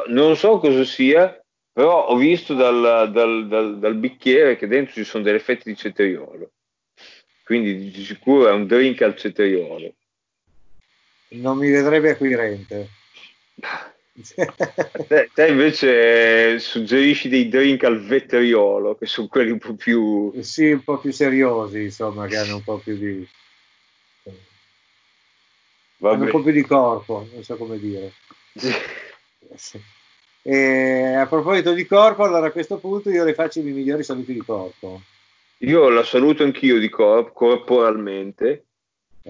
[0.08, 1.40] Non so cosa sia,
[1.72, 5.76] però ho visto dal, dal, dal, dal, bicchiere che dentro ci sono degli effetti di
[5.76, 6.50] cetriolo.
[7.44, 9.94] Quindi di sicuro è un drink al cetriolo.
[11.30, 12.88] Non mi vedrebbe acquirente.
[15.06, 20.32] te, te, invece suggerisci dei drink al vetriolo, che sono quelli un po' più...
[20.42, 23.28] Sì, un po' più seriosi, insomma, che hanno un po' più di...
[26.00, 28.12] Hanno un po' più di corpo, non so come dire.
[28.54, 29.80] Sì.
[30.40, 34.02] E a proposito di corpo, allora a questo punto io le faccio i miei migliori
[34.02, 35.02] saluti di corpo.
[35.58, 38.67] Io la saluto anch'io di corpo, corporalmente.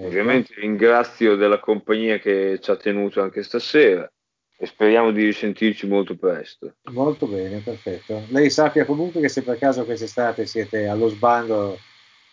[0.01, 4.09] Ovviamente ringrazio della compagnia che ci ha tenuto anche stasera
[4.57, 6.75] e speriamo di risentirci molto presto.
[6.91, 8.23] Molto bene, perfetto.
[8.29, 11.77] Lei sappia comunque che se per caso quest'estate siete allo sbando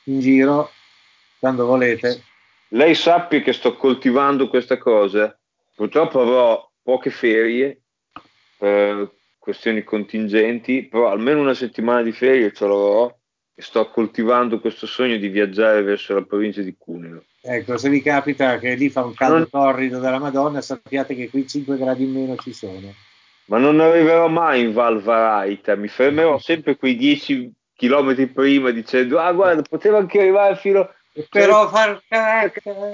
[0.05, 0.71] in giro,
[1.39, 2.23] quando volete.
[2.69, 5.39] Lei sappia che sto coltivando questa cosa.
[5.75, 7.83] Purtroppo avrò poche ferie
[8.59, 13.15] per questioni contingenti, però almeno una settimana di ferie ce l'avrò
[13.59, 17.25] e sto coltivando questo sogno di viaggiare verso la provincia di Cuneo.
[17.41, 19.49] Ecco, se vi capita che lì fa un caldo non...
[19.49, 22.93] torrido della Madonna, sappiate che qui 5 gradi in meno ci sono.
[23.47, 29.19] Ma non arriverò mai in Val Varaita, mi fermerò sempre quei 10 km prima dicendo
[29.19, 30.91] ah guarda, potevo anche arrivare fino...
[31.31, 32.03] Però far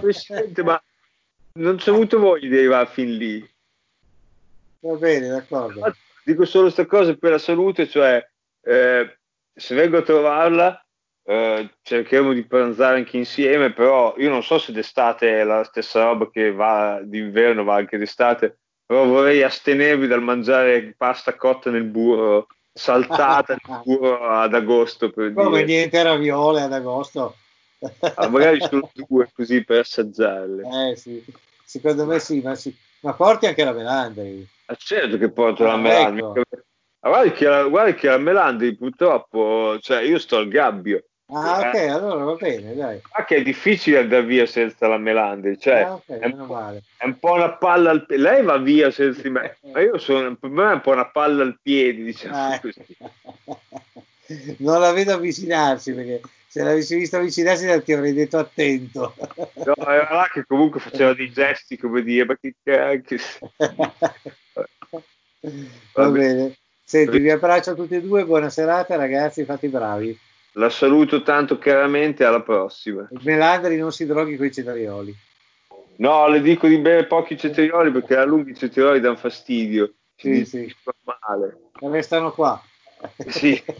[0.00, 0.80] Presidente, ma
[1.54, 3.50] non c'è avuto voglia di arrivare fin lì.
[4.78, 5.92] Va bene, d'accordo.
[6.22, 8.24] Dico solo questa cosa per la salute, cioè
[8.62, 9.16] eh,
[9.54, 10.82] se vengo a trovarla
[11.24, 16.02] eh, cercheremo di pranzare anche insieme, però io non so se d'estate è la stessa
[16.02, 21.84] roba che va d'inverno, va anche d'estate, però vorrei astenermi dal mangiare pasta cotta nel
[21.84, 25.10] burro, saltata nel burro ad agosto.
[25.10, 25.64] Per Come dire.
[25.64, 27.36] niente raviole ad agosto?
[28.14, 30.90] ah, magari solo due così per assaggiarle.
[30.90, 31.24] Eh sì,
[31.64, 32.74] secondo me sì, ma, sì.
[33.00, 34.46] ma porti anche la melandri.
[34.66, 36.20] Ah, certo che porto ah, la melandri.
[36.20, 36.42] Ecco.
[37.02, 42.24] Guarda che, guarda che la melandri purtroppo, cioè io sto al gabbio Ah, ok, allora
[42.24, 43.00] va bene, dai.
[43.16, 47.04] Ma che è difficile andare via senza la Melandri, cioè ah, okay, è, un è,
[47.06, 48.22] un po', una palla al piede.
[48.22, 51.42] Lei va via senza me, ma io sono, per me è un po' una palla
[51.42, 52.60] al piede, diciamo ah.
[52.60, 52.84] così.
[54.58, 59.14] non la vedo avvicinarsi perché se l'avessi visto avvicinarsi ti avrei detto attento.
[59.64, 63.16] no, era là che comunque faceva dei gesti come dire, ma che cacchio.
[65.94, 66.56] va bene.
[66.92, 70.14] Senti, vi abbraccio a tutti e due, buona serata ragazzi, fate i bravi.
[70.52, 73.08] La saluto tanto chiaramente, alla prossima.
[73.22, 75.16] Melandri non si droghi con i cetrioli.
[75.96, 79.94] No, le dico di bere pochi cetrioli perché a lungo i cetrioli danno fastidio.
[80.14, 80.70] Sì, sì.
[81.04, 81.70] male.
[81.80, 82.62] Restano qua.
[83.26, 83.58] Sì.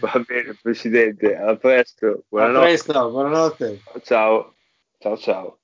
[0.00, 2.24] Va bene, Presidente, a presto.
[2.28, 2.58] Buonanotte.
[2.58, 3.80] A presto, buonanotte.
[4.02, 4.54] Ciao,
[4.98, 5.58] ciao, ciao.